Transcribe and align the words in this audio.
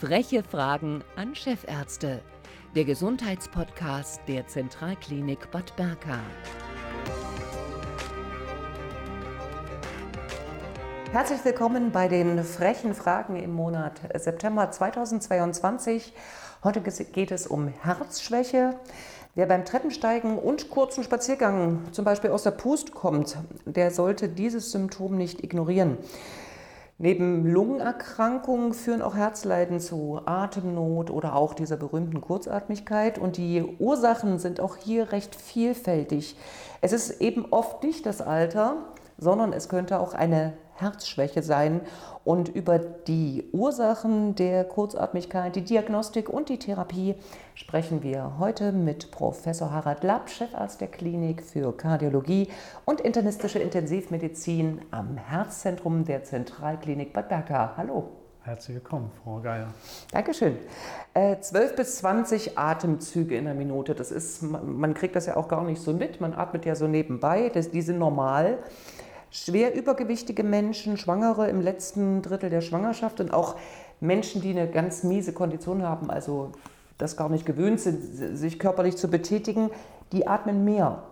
Freche 0.00 0.42
Fragen 0.42 1.04
an 1.14 1.34
Chefärzte. 1.34 2.22
Der 2.74 2.86
Gesundheitspodcast 2.86 4.22
der 4.28 4.46
Zentralklinik 4.46 5.50
Bad 5.50 5.76
Berka. 5.76 6.18
Herzlich 11.12 11.44
willkommen 11.44 11.92
bei 11.92 12.08
den 12.08 12.42
frechen 12.44 12.94
Fragen 12.94 13.36
im 13.36 13.52
Monat 13.52 14.00
September 14.14 14.70
2022. 14.70 16.14
Heute 16.64 16.80
geht 16.80 17.30
es 17.30 17.46
um 17.46 17.68
Herzschwäche. 17.68 18.76
Wer 19.34 19.44
beim 19.44 19.66
Treppensteigen 19.66 20.38
und 20.38 20.70
kurzen 20.70 21.04
Spaziergang 21.04 21.92
zum 21.92 22.06
Beispiel 22.06 22.30
aus 22.30 22.44
der 22.44 22.52
Pust 22.52 22.94
kommt, 22.94 23.36
der 23.66 23.90
sollte 23.90 24.30
dieses 24.30 24.72
Symptom 24.72 25.18
nicht 25.18 25.44
ignorieren. 25.44 25.98
Neben 27.02 27.46
Lungenerkrankungen 27.46 28.74
führen 28.74 29.00
auch 29.00 29.14
Herzleiden 29.14 29.80
zu 29.80 30.20
Atemnot 30.26 31.10
oder 31.10 31.34
auch 31.34 31.54
dieser 31.54 31.78
berühmten 31.78 32.20
Kurzatmigkeit. 32.20 33.18
Und 33.18 33.38
die 33.38 33.64
Ursachen 33.78 34.38
sind 34.38 34.60
auch 34.60 34.76
hier 34.76 35.10
recht 35.10 35.34
vielfältig. 35.34 36.36
Es 36.82 36.92
ist 36.92 37.22
eben 37.22 37.46
oft 37.52 37.82
nicht 37.84 38.04
das 38.04 38.20
Alter, 38.20 38.76
sondern 39.16 39.54
es 39.54 39.70
könnte 39.70 39.98
auch 39.98 40.12
eine 40.12 40.52
Herzschwäche 40.80 41.42
sein. 41.42 41.82
Und 42.24 42.48
über 42.48 42.78
die 42.78 43.48
Ursachen 43.52 44.34
der 44.34 44.64
Kurzatmigkeit, 44.64 45.56
die 45.56 45.64
Diagnostik 45.64 46.28
und 46.28 46.48
die 46.48 46.58
Therapie 46.58 47.14
sprechen 47.54 48.02
wir 48.02 48.38
heute 48.38 48.72
mit 48.72 49.10
Professor 49.10 49.70
Harald 49.70 50.04
Lapp, 50.04 50.28
Chefarzt 50.28 50.80
der 50.80 50.88
Klinik 50.88 51.42
für 51.42 51.76
Kardiologie 51.76 52.48
und 52.84 53.00
internistische 53.00 53.58
Intensivmedizin 53.58 54.82
am 54.90 55.16
Herzzentrum 55.16 56.04
der 56.04 56.24
Zentralklinik 56.24 57.12
Bad 57.12 57.28
Berka. 57.28 57.74
Hallo. 57.76 58.10
Herzlich 58.42 58.76
willkommen, 58.76 59.10
Frau 59.22 59.38
Geier. 59.40 59.68
Dankeschön. 60.12 60.56
Äh, 61.12 61.38
12 61.40 61.76
bis 61.76 61.96
20 61.98 62.58
Atemzüge 62.58 63.36
in 63.36 63.44
der 63.44 63.54
Minute. 63.54 63.94
Das 63.94 64.10
ist, 64.10 64.42
man 64.42 64.94
kriegt 64.94 65.14
das 65.14 65.26
ja 65.26 65.36
auch 65.36 65.46
gar 65.46 65.62
nicht 65.62 65.80
so 65.82 65.92
mit. 65.92 66.22
Man 66.22 66.32
atmet 66.32 66.64
ja 66.64 66.74
so 66.74 66.88
nebenbei. 66.88 67.50
Das, 67.52 67.70
die 67.70 67.82
sind 67.82 67.98
normal 67.98 68.58
schwer 69.30 69.74
übergewichtige 69.74 70.42
Menschen, 70.42 70.96
Schwangere 70.96 71.48
im 71.48 71.60
letzten 71.60 72.22
Drittel 72.22 72.50
der 72.50 72.60
Schwangerschaft 72.60 73.20
und 73.20 73.32
auch 73.32 73.56
Menschen, 74.00 74.40
die 74.40 74.50
eine 74.50 74.68
ganz 74.68 75.02
miese 75.04 75.32
Kondition 75.32 75.82
haben, 75.82 76.10
also 76.10 76.52
das 76.98 77.16
gar 77.16 77.28
nicht 77.28 77.46
gewöhnt 77.46 77.80
sind, 77.80 78.36
sich 78.36 78.58
körperlich 78.58 78.96
zu 78.96 79.08
betätigen, 79.08 79.70
die 80.12 80.26
atmen 80.26 80.64
mehr. 80.64 81.04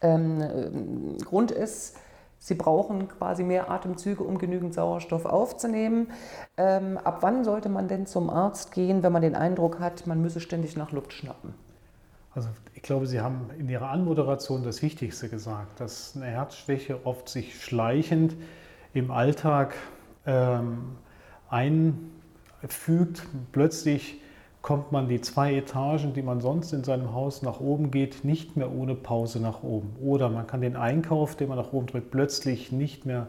Ähm, 0.00 1.18
Grund 1.24 1.50
ist, 1.50 1.96
sie 2.38 2.54
brauchen 2.54 3.08
quasi 3.08 3.44
mehr 3.44 3.70
Atemzüge, 3.70 4.22
um 4.22 4.38
genügend 4.38 4.72
Sauerstoff 4.72 5.26
aufzunehmen. 5.26 6.12
Ähm, 6.56 6.98
ab 6.98 7.18
wann 7.20 7.44
sollte 7.44 7.68
man 7.68 7.88
denn 7.88 8.06
zum 8.06 8.30
Arzt 8.30 8.72
gehen, 8.72 9.02
wenn 9.02 9.12
man 9.12 9.22
den 9.22 9.34
Eindruck 9.34 9.80
hat, 9.80 10.06
man 10.06 10.22
müsse 10.22 10.40
ständig 10.40 10.76
nach 10.76 10.92
Luft 10.92 11.12
schnappen? 11.12 11.54
Also 12.32 12.48
ich 12.74 12.82
glaube, 12.82 13.06
Sie 13.06 13.20
haben 13.20 13.50
in 13.58 13.68
Ihrer 13.68 13.90
Anmoderation 13.90 14.62
das 14.62 14.82
Wichtigste 14.82 15.28
gesagt, 15.28 15.80
dass 15.80 16.14
eine 16.14 16.26
Herzschwäche 16.26 17.04
oft 17.04 17.28
sich 17.28 17.60
schleichend 17.62 18.36
im 18.94 19.10
Alltag 19.10 19.74
ähm, 20.26 20.96
einfügt. 21.48 23.22
Plötzlich 23.50 24.20
kommt 24.62 24.92
man 24.92 25.08
die 25.08 25.20
zwei 25.20 25.54
Etagen, 25.54 26.12
die 26.12 26.22
man 26.22 26.40
sonst 26.40 26.72
in 26.72 26.84
seinem 26.84 27.12
Haus 27.12 27.42
nach 27.42 27.60
oben 27.60 27.90
geht, 27.90 28.24
nicht 28.24 28.56
mehr 28.56 28.70
ohne 28.70 28.94
Pause 28.94 29.40
nach 29.40 29.62
oben. 29.62 29.96
Oder 30.00 30.28
man 30.28 30.46
kann 30.46 30.60
den 30.60 30.76
Einkauf, 30.76 31.34
den 31.34 31.48
man 31.48 31.58
nach 31.58 31.72
oben 31.72 31.86
drückt, 31.86 32.10
plötzlich 32.10 32.70
nicht 32.70 33.06
mehr 33.06 33.26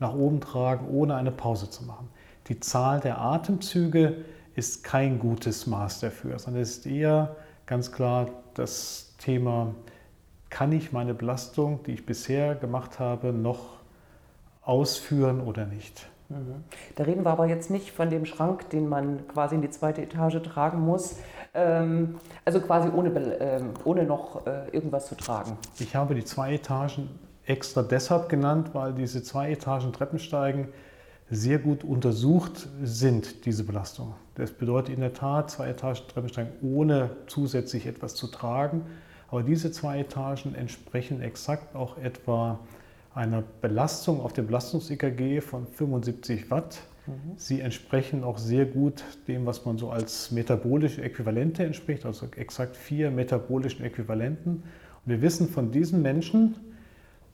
nach 0.00 0.14
oben 0.14 0.40
tragen, 0.40 0.88
ohne 0.88 1.14
eine 1.14 1.30
Pause 1.30 1.70
zu 1.70 1.84
machen. 1.84 2.08
Die 2.48 2.58
Zahl 2.58 3.00
der 3.00 3.20
Atemzüge 3.20 4.24
ist 4.56 4.82
kein 4.82 5.18
gutes 5.18 5.66
Maß 5.66 6.00
dafür, 6.00 6.38
sondern 6.38 6.62
es 6.62 6.78
ist 6.78 6.86
eher 6.86 7.36
ganz 7.66 7.92
klar 7.92 8.28
das 8.54 9.14
Thema, 9.18 9.74
kann 10.48 10.72
ich 10.72 10.92
meine 10.92 11.14
Belastung, 11.14 11.82
die 11.84 11.92
ich 11.92 12.06
bisher 12.06 12.54
gemacht 12.54 12.98
habe, 12.98 13.32
noch 13.32 13.78
ausführen 14.62 15.40
oder 15.40 15.66
nicht. 15.66 16.08
Mhm. 16.28 16.64
Da 16.96 17.04
reden 17.04 17.24
wir 17.24 17.30
aber 17.30 17.46
jetzt 17.46 17.70
nicht 17.70 17.90
von 17.90 18.08
dem 18.10 18.24
Schrank, 18.24 18.68
den 18.70 18.88
man 18.88 19.26
quasi 19.28 19.56
in 19.56 19.62
die 19.62 19.70
zweite 19.70 20.02
Etage 20.02 20.40
tragen 20.42 20.80
muss, 20.80 21.16
ähm, 21.54 22.16
also 22.44 22.60
quasi 22.60 22.88
ohne, 22.88 23.10
ähm, 23.40 23.70
ohne 23.84 24.04
noch 24.04 24.46
äh, 24.46 24.68
irgendwas 24.70 25.06
zu 25.06 25.16
tragen. 25.16 25.56
Ich 25.78 25.96
habe 25.96 26.14
die 26.14 26.24
zwei 26.24 26.54
Etagen 26.54 27.08
extra 27.44 27.82
deshalb 27.82 28.28
genannt, 28.28 28.70
weil 28.74 28.92
diese 28.92 29.22
zwei 29.22 29.50
Etagen 29.50 29.92
Treppensteigen 29.92 30.68
sehr 31.30 31.58
gut 31.58 31.84
untersucht 31.84 32.68
sind, 32.82 33.46
diese 33.46 33.62
Belastung. 33.64 34.14
Das 34.34 34.50
bedeutet 34.50 34.94
in 34.94 35.00
der 35.00 35.14
Tat 35.14 35.50
zwei 35.50 35.68
Etagen 35.68 36.00
Treppensteigen 36.08 36.52
ohne 36.62 37.10
zusätzlich 37.28 37.86
etwas 37.86 38.14
zu 38.14 38.26
tragen. 38.26 38.82
Aber 39.30 39.44
diese 39.44 39.70
zwei 39.70 40.00
Etagen 40.00 40.56
entsprechen 40.56 41.22
exakt 41.22 41.76
auch 41.76 41.98
etwa 41.98 42.58
einer 43.14 43.44
Belastung 43.60 44.20
auf 44.20 44.32
dem 44.32 44.46
Belastungs-EKG 44.46 45.40
von 45.40 45.66
75 45.66 46.50
Watt. 46.50 46.80
Mhm. 47.06 47.12
Sie 47.36 47.60
entsprechen 47.60 48.24
auch 48.24 48.38
sehr 48.38 48.66
gut 48.66 49.04
dem, 49.28 49.46
was 49.46 49.64
man 49.64 49.78
so 49.78 49.90
als 49.90 50.32
metabolische 50.32 51.02
Äquivalente 51.02 51.64
entspricht, 51.64 52.06
also 52.06 52.26
exakt 52.36 52.76
vier 52.76 53.10
metabolischen 53.12 53.84
Äquivalenten. 53.84 54.64
Und 55.04 55.12
wir 55.12 55.22
wissen 55.22 55.48
von 55.48 55.70
diesen 55.70 56.02
Menschen, 56.02 56.56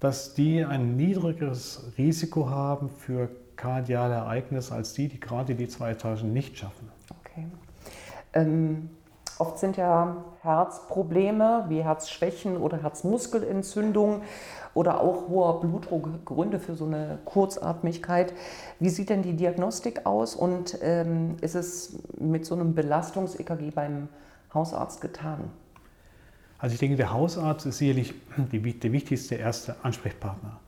dass 0.00 0.34
die 0.34 0.62
ein 0.62 0.96
niedrigeres 0.96 1.92
Risiko 1.96 2.50
haben 2.50 2.90
für 2.90 3.30
kardiale 3.56 4.14
Ereignisse 4.14 4.74
als 4.74 4.92
die, 4.92 5.08
die 5.08 5.20
gerade 5.20 5.54
die 5.54 5.68
zwei 5.68 5.92
Etagen 5.92 6.32
nicht 6.32 6.58
schaffen. 6.58 6.90
Okay. 7.20 7.46
Ähm, 8.34 8.90
oft 9.38 9.58
sind 9.58 9.76
ja 9.76 10.24
Herzprobleme 10.42 11.64
wie 11.68 11.82
Herzschwächen 11.82 12.56
oder 12.56 12.82
Herzmuskelentzündung 12.82 14.22
oder 14.74 15.00
auch 15.00 15.28
hoher 15.28 15.60
Blutdruck 15.60 16.24
Gründe 16.24 16.60
für 16.60 16.74
so 16.74 16.84
eine 16.84 17.18
Kurzatmigkeit. 17.24 18.34
Wie 18.78 18.90
sieht 18.90 19.08
denn 19.08 19.22
die 19.22 19.34
Diagnostik 19.34 20.04
aus 20.04 20.34
und 20.34 20.78
ähm, 20.82 21.36
ist 21.40 21.54
es 21.54 21.98
mit 22.18 22.44
so 22.44 22.54
einem 22.54 22.74
Belastungs-EKG 22.74 23.70
beim 23.70 24.08
Hausarzt 24.52 25.00
getan? 25.00 25.50
Also 26.58 26.74
ich 26.74 26.78
denke, 26.78 26.96
der 26.96 27.12
Hausarzt 27.12 27.66
ist 27.66 27.78
sicherlich 27.78 28.14
die, 28.52 28.78
der 28.78 28.92
wichtigste 28.92 29.34
erste 29.34 29.76
Ansprechpartner. 29.82 30.58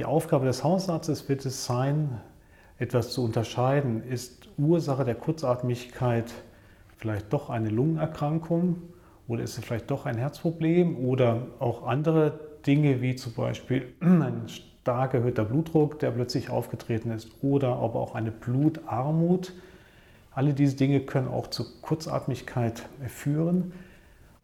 Die 0.00 0.06
Aufgabe 0.06 0.46
des 0.46 0.64
Hausarztes 0.64 1.28
wird 1.28 1.44
es 1.44 1.66
sein, 1.66 2.22
etwas 2.78 3.10
zu 3.10 3.22
unterscheiden. 3.22 4.02
Ist 4.02 4.48
Ursache 4.56 5.04
der 5.04 5.14
Kurzatmigkeit 5.14 6.32
vielleicht 6.96 7.30
doch 7.34 7.50
eine 7.50 7.68
Lungenerkrankung 7.68 8.80
oder 9.28 9.42
ist 9.42 9.58
es 9.58 9.64
vielleicht 9.66 9.90
doch 9.90 10.06
ein 10.06 10.16
Herzproblem 10.16 10.96
oder 11.04 11.48
auch 11.58 11.86
andere 11.86 12.40
Dinge 12.66 13.02
wie 13.02 13.14
zum 13.14 13.34
Beispiel 13.34 13.92
ein 14.00 14.48
stark 14.48 15.12
erhöhter 15.12 15.44
Blutdruck, 15.44 15.98
der 15.98 16.12
plötzlich 16.12 16.48
aufgetreten 16.48 17.10
ist 17.10 17.28
oder 17.42 17.76
aber 17.76 18.00
auch 18.00 18.14
eine 18.14 18.30
Blutarmut. 18.30 19.52
Alle 20.32 20.54
diese 20.54 20.76
Dinge 20.76 21.00
können 21.00 21.28
auch 21.28 21.48
zu 21.48 21.78
Kurzatmigkeit 21.82 22.88
führen. 23.06 23.74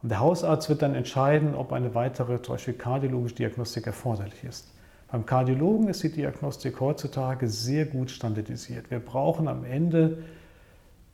Und 0.02 0.10
der 0.10 0.20
Hausarzt 0.20 0.68
wird 0.68 0.82
dann 0.82 0.94
entscheiden, 0.94 1.54
ob 1.54 1.72
eine 1.72 1.94
weitere, 1.94 2.42
zum 2.42 2.56
Beispiel 2.56 2.74
kardiologische 2.74 3.36
Diagnostik 3.36 3.86
erforderlich 3.86 4.44
ist. 4.44 4.75
Beim 5.10 5.24
Kardiologen 5.24 5.88
ist 5.88 6.02
die 6.02 6.10
Diagnostik 6.10 6.80
heutzutage 6.80 7.48
sehr 7.48 7.86
gut 7.86 8.10
standardisiert. 8.10 8.90
Wir 8.90 8.98
brauchen 8.98 9.46
am 9.46 9.64
Ende 9.64 10.18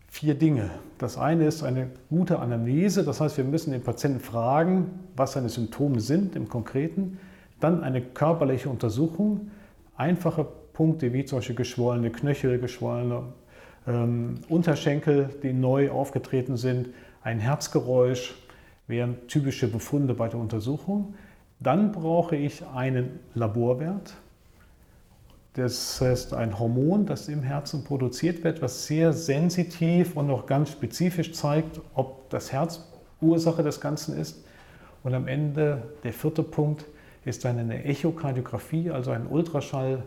vier 0.08 0.34
Dinge. 0.34 0.70
Das 0.98 1.18
eine 1.18 1.46
ist 1.46 1.62
eine 1.62 1.90
gute 2.08 2.38
Anamnese, 2.38 3.04
das 3.04 3.20
heißt, 3.20 3.36
wir 3.36 3.44
müssen 3.44 3.72
den 3.72 3.82
Patienten 3.82 4.20
fragen, 4.20 5.00
was 5.16 5.32
seine 5.32 5.48
Symptome 5.48 6.00
sind 6.00 6.36
im 6.36 6.48
Konkreten. 6.48 7.18
Dann 7.60 7.82
eine 7.82 8.00
körperliche 8.00 8.68
Untersuchung, 8.68 9.50
einfache 9.96 10.46
Punkte 10.72 11.12
wie 11.12 11.24
zum 11.24 11.38
Beispiel 11.38 11.56
geschwollene 11.56 12.10
Knöchel, 12.10 12.58
geschwollene 12.58 13.24
ähm, 13.86 14.40
Unterschenkel, 14.48 15.28
die 15.42 15.52
neu 15.52 15.90
aufgetreten 15.90 16.56
sind, 16.56 16.88
ein 17.22 17.38
Herzgeräusch 17.38 18.34
wären 18.88 19.16
typische 19.28 19.68
Befunde 19.68 20.14
bei 20.14 20.28
der 20.28 20.40
Untersuchung. 20.40 21.14
Dann 21.62 21.92
brauche 21.92 22.36
ich 22.36 22.64
einen 22.66 23.20
Laborwert. 23.34 24.14
Das 25.54 26.00
heißt 26.00 26.32
ein 26.32 26.58
Hormon, 26.58 27.04
das 27.04 27.28
im 27.28 27.42
Herzen 27.42 27.84
produziert 27.84 28.42
wird, 28.42 28.62
was 28.62 28.86
sehr 28.86 29.12
sensitiv 29.12 30.16
und 30.16 30.30
auch 30.30 30.46
ganz 30.46 30.70
spezifisch 30.70 31.32
zeigt, 31.32 31.80
ob 31.94 32.30
das 32.30 32.52
Herz 32.52 32.88
Ursache 33.20 33.62
des 33.62 33.80
Ganzen 33.80 34.16
ist. 34.16 34.44
Und 35.04 35.14
am 35.14 35.28
Ende 35.28 35.82
der 36.04 36.12
vierte 36.12 36.42
Punkt 36.42 36.86
ist 37.24 37.44
dann 37.44 37.58
eine 37.58 37.84
Echokardiographie, 37.84 38.90
also 38.90 39.10
ein 39.10 39.26
Ultraschall 39.26 40.02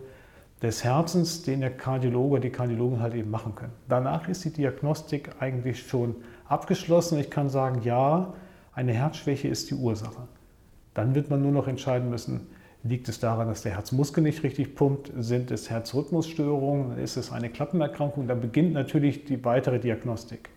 des 0.62 0.84
Herzens, 0.84 1.44
den 1.44 1.62
der 1.62 1.72
Kardiologe, 1.72 2.40
die 2.40 2.50
Kardiologen 2.50 3.02
halt 3.02 3.14
eben 3.14 3.30
machen 3.30 3.56
können. 3.56 3.74
Danach 3.88 4.28
ist 4.28 4.46
die 4.46 4.52
Diagnostik 4.52 5.30
eigentlich 5.40 5.88
schon 5.88 6.16
abgeschlossen. 6.48 7.20
Ich 7.20 7.30
kann 7.30 7.50
sagen, 7.50 7.82
ja, 7.84 8.34
eine 8.74 8.94
Herzschwäche 8.94 9.48
ist 9.48 9.70
die 9.70 9.76
Ursache. 9.76 10.28
Dann 10.96 11.14
wird 11.14 11.30
man 11.30 11.44
nur 11.44 11.52
noch 11.52 11.68
entscheiden 11.68 12.10
müssen, 12.10 12.48
Liegt 12.88 13.10
es 13.10 13.20
daran, 13.20 13.48
dass 13.48 13.64
der 13.64 13.74
Herzmuskel 13.74 14.22
nicht 14.22 14.44
richtig 14.44 14.76
pumpt? 14.76 15.12
Sind 15.18 15.50
es 15.50 15.72
Herzrhythmusstörungen? 15.72 17.00
Ist 17.00 17.18
es 17.18 17.32
eine 17.32 17.50
Klappenerkrankung? 17.50 18.28
Dann 18.28 18.42
beginnt 18.42 18.74
natürlich 18.74 19.26
die 19.26 19.44
weitere 19.44 19.80
Diagnostik. 19.80 20.52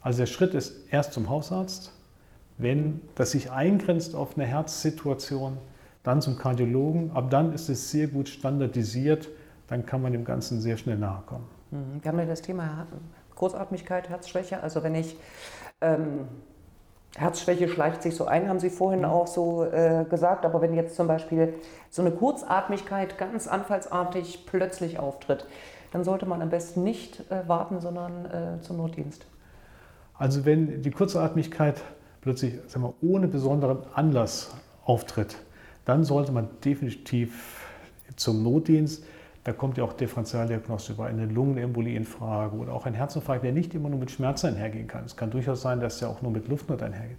Also 0.00 0.18
der 0.18 0.26
Schritt 0.26 0.52
ist 0.54 0.92
erst 0.92 1.12
zum 1.12 1.30
Hausarzt, 1.30 1.92
wenn 2.58 3.00
das 3.14 3.30
sich 3.30 3.52
eingrenzt 3.52 4.16
auf 4.16 4.36
eine 4.36 4.46
Herzsituation, 4.46 5.58
dann 6.02 6.20
zum 6.20 6.36
Kardiologen. 6.36 7.12
Ab 7.12 7.30
dann 7.30 7.52
ist 7.52 7.68
es 7.68 7.92
sehr 7.92 8.08
gut 8.08 8.28
standardisiert, 8.28 9.28
dann 9.68 9.86
kann 9.86 10.02
man 10.02 10.10
dem 10.10 10.24
Ganzen 10.24 10.60
sehr 10.60 10.76
schnell 10.76 10.98
nahe 10.98 11.22
kommen. 11.24 11.46
Mhm. 11.70 12.02
Wir 12.02 12.10
haben 12.10 12.18
ja 12.18 12.26
das 12.26 12.42
Thema 12.42 12.88
Kurzatmigkeit, 13.36 14.08
Herzschwäche. 14.08 14.60
Also 14.60 14.82
wenn 14.82 14.96
ich 14.96 15.16
ähm, 15.80 16.26
Herzschwäche 17.16 17.68
schleicht 17.68 18.02
sich 18.02 18.14
so 18.14 18.24
ein, 18.26 18.48
haben 18.48 18.60
Sie 18.60 18.70
vorhin 18.70 19.00
mhm. 19.00 19.06
auch 19.06 19.26
so 19.26 19.64
äh, 19.64 20.04
gesagt. 20.08 20.44
Aber 20.44 20.60
wenn 20.60 20.74
jetzt 20.74 20.96
zum 20.96 21.06
Beispiel 21.06 21.54
so 21.90 22.02
eine 22.02 22.12
Kurzatmigkeit 22.12 23.18
ganz 23.18 23.48
anfallsartig 23.48 24.46
plötzlich 24.46 24.98
auftritt, 24.98 25.46
dann 25.92 26.04
sollte 26.04 26.26
man 26.26 26.40
am 26.40 26.50
besten 26.50 26.84
nicht 26.84 27.20
äh, 27.30 27.48
warten, 27.48 27.80
sondern 27.80 28.26
äh, 28.26 28.60
zum 28.62 28.76
Notdienst. 28.76 29.26
Also 30.14 30.44
wenn 30.44 30.82
die 30.82 30.90
Kurzatmigkeit 30.90 31.82
plötzlich 32.20 32.54
sagen 32.68 32.84
wir, 32.84 32.94
ohne 33.00 33.26
besonderen 33.26 33.78
Anlass 33.94 34.54
auftritt, 34.84 35.36
dann 35.84 36.04
sollte 36.04 36.30
man 36.30 36.48
definitiv 36.64 37.66
zum 38.16 38.42
Notdienst. 38.42 39.04
Da 39.50 39.56
kommt 39.56 39.76
ja 39.78 39.82
auch 39.82 39.94
Differentialdiagnostik 39.94 40.94
über 40.94 41.06
eine 41.06 41.26
Lungenembolie 41.26 41.96
in 41.96 42.04
Frage 42.04 42.54
oder 42.54 42.72
auch 42.72 42.86
ein 42.86 42.94
Herzinfarkt, 42.94 43.42
der 43.42 43.50
nicht 43.50 43.74
immer 43.74 43.88
nur 43.88 43.98
mit 43.98 44.12
Schmerzen 44.12 44.46
einhergehen 44.46 44.86
kann. 44.86 45.04
Es 45.04 45.16
kann 45.16 45.32
durchaus 45.32 45.60
sein, 45.60 45.80
dass 45.80 46.00
er 46.00 46.08
auch 46.08 46.22
nur 46.22 46.30
mit 46.30 46.46
Luftnot 46.46 46.84
einhergeht. 46.84 47.18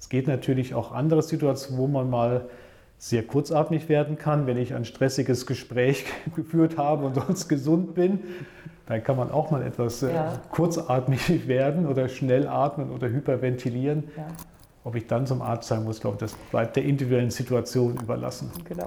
Es 0.00 0.08
geht 0.08 0.26
natürlich 0.26 0.74
auch 0.74 0.90
andere 0.92 1.22
Situationen, 1.22 1.78
wo 1.78 1.86
man 1.86 2.08
mal 2.08 2.48
sehr 2.96 3.24
kurzatmig 3.24 3.90
werden 3.90 4.16
kann. 4.16 4.46
Wenn 4.46 4.56
ich 4.56 4.72
ein 4.72 4.86
stressiges 4.86 5.44
Gespräch 5.44 6.06
geführt 6.34 6.78
habe 6.78 7.04
und 7.04 7.14
sonst 7.14 7.46
gesund 7.46 7.94
bin, 7.94 8.20
dann 8.86 9.04
kann 9.04 9.18
man 9.18 9.30
auch 9.30 9.50
mal 9.50 9.60
etwas 9.62 10.02
äh, 10.02 10.14
ja. 10.14 10.40
kurzatmig 10.50 11.46
werden 11.46 11.86
oder 11.86 12.08
schnell 12.08 12.48
atmen 12.48 12.90
oder 12.90 13.10
hyperventilieren. 13.10 14.04
Ja. 14.16 14.28
Ob 14.86 14.94
ich 14.94 15.08
dann 15.08 15.26
zum 15.26 15.42
Arzt 15.42 15.66
sein 15.66 15.82
muss, 15.82 16.00
glaube 16.00 16.14
ich, 16.14 16.20
das 16.20 16.34
bleibt 16.52 16.76
der 16.76 16.84
individuellen 16.84 17.32
Situation 17.32 17.96
überlassen. 18.00 18.52
Genau. 18.68 18.86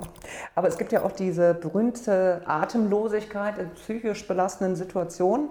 Aber 0.56 0.70
es 0.70 0.78
gibt 0.78 0.94
ja 0.94 1.04
auch 1.04 1.12
diese 1.12 1.54
berühmte 1.54 2.42
Atemlosigkeit 2.46 3.58
in 3.58 3.70
psychisch 3.72 4.26
belastenden 4.26 4.78
Situationen. 4.78 5.50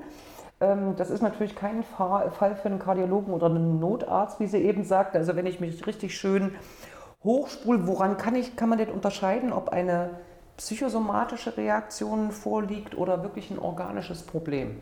Ähm, 0.62 0.94
das 0.96 1.10
ist 1.10 1.20
natürlich 1.20 1.54
kein 1.54 1.82
Fall 1.82 2.32
für 2.32 2.64
einen 2.64 2.78
Kardiologen 2.78 3.34
oder 3.34 3.48
einen 3.48 3.78
Notarzt, 3.78 4.40
wie 4.40 4.46
Sie 4.46 4.56
eben 4.56 4.84
sagten. 4.84 5.18
Also 5.18 5.36
wenn 5.36 5.44
ich 5.44 5.60
mich 5.60 5.86
richtig 5.86 6.16
schön 6.16 6.52
hochspule, 7.22 7.86
woran 7.86 8.16
kann, 8.16 8.34
ich, 8.34 8.56
kann 8.56 8.70
man 8.70 8.78
denn 8.78 8.88
unterscheiden, 8.88 9.52
ob 9.52 9.68
eine 9.68 10.12
psychosomatische 10.56 11.58
Reaktion 11.58 12.30
vorliegt 12.30 12.96
oder 12.96 13.22
wirklich 13.22 13.50
ein 13.50 13.58
organisches 13.58 14.22
Problem? 14.22 14.78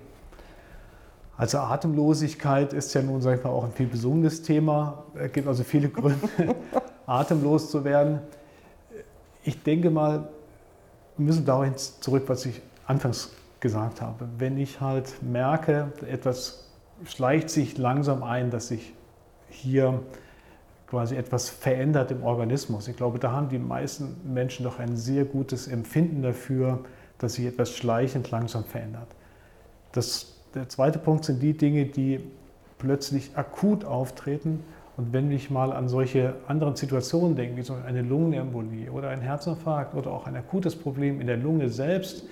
Also 1.36 1.58
Atemlosigkeit 1.58 2.72
ist 2.72 2.94
ja 2.94 3.02
nun, 3.02 3.20
sag 3.20 3.38
ich 3.38 3.44
mal, 3.44 3.50
auch 3.50 3.64
ein 3.64 3.72
viel 3.72 3.86
besungenes 3.86 4.42
Thema. 4.42 5.04
Es 5.14 5.32
gibt 5.32 5.46
also 5.46 5.64
viele 5.64 5.88
Gründe, 5.90 6.18
atemlos 7.06 7.70
zu 7.70 7.84
werden. 7.84 8.20
Ich 9.44 9.62
denke 9.62 9.90
mal, 9.90 10.28
wir 11.16 11.26
müssen 11.26 11.44
dahin 11.44 11.76
zurück, 11.76 12.24
was 12.26 12.46
ich 12.46 12.62
anfangs 12.86 13.32
gesagt 13.60 14.00
habe. 14.00 14.28
Wenn 14.38 14.58
ich 14.58 14.80
halt 14.80 15.22
merke, 15.22 15.92
etwas 16.08 16.68
schleicht 17.04 17.50
sich 17.50 17.76
langsam 17.76 18.22
ein, 18.22 18.50
dass 18.50 18.68
sich 18.68 18.94
hier 19.48 20.00
quasi 20.86 21.16
etwas 21.16 21.50
verändert 21.50 22.10
im 22.12 22.22
Organismus. 22.22 22.88
Ich 22.88 22.96
glaube, 22.96 23.18
da 23.18 23.32
haben 23.32 23.48
die 23.48 23.58
meisten 23.58 24.16
Menschen 24.32 24.64
doch 24.64 24.78
ein 24.78 24.96
sehr 24.96 25.24
gutes 25.24 25.68
Empfinden 25.68 26.22
dafür, 26.22 26.84
dass 27.18 27.34
sich 27.34 27.46
etwas 27.46 27.70
schleichend 27.70 28.30
langsam 28.30 28.64
verändert. 28.64 29.08
Das 29.92 30.35
der 30.56 30.68
zweite 30.70 30.98
Punkt 30.98 31.24
sind 31.26 31.42
die 31.42 31.56
Dinge, 31.56 31.86
die 31.86 32.20
plötzlich 32.78 33.30
akut 33.36 33.84
auftreten. 33.84 34.64
Und 34.96 35.12
wenn 35.12 35.30
ich 35.30 35.50
mal 35.50 35.72
an 35.72 35.88
solche 35.88 36.34
anderen 36.48 36.74
Situationen 36.74 37.36
denke, 37.36 37.58
wie 37.58 37.62
so 37.62 37.76
eine 37.86 38.00
Lungenembolie 38.00 38.90
oder 38.90 39.10
ein 39.10 39.20
Herzinfarkt 39.20 39.94
oder 39.94 40.10
auch 40.10 40.26
ein 40.26 40.34
akutes 40.34 40.74
Problem 40.74 41.20
in 41.20 41.26
der 41.26 41.36
Lunge 41.36 41.68
selbst, 41.68 42.24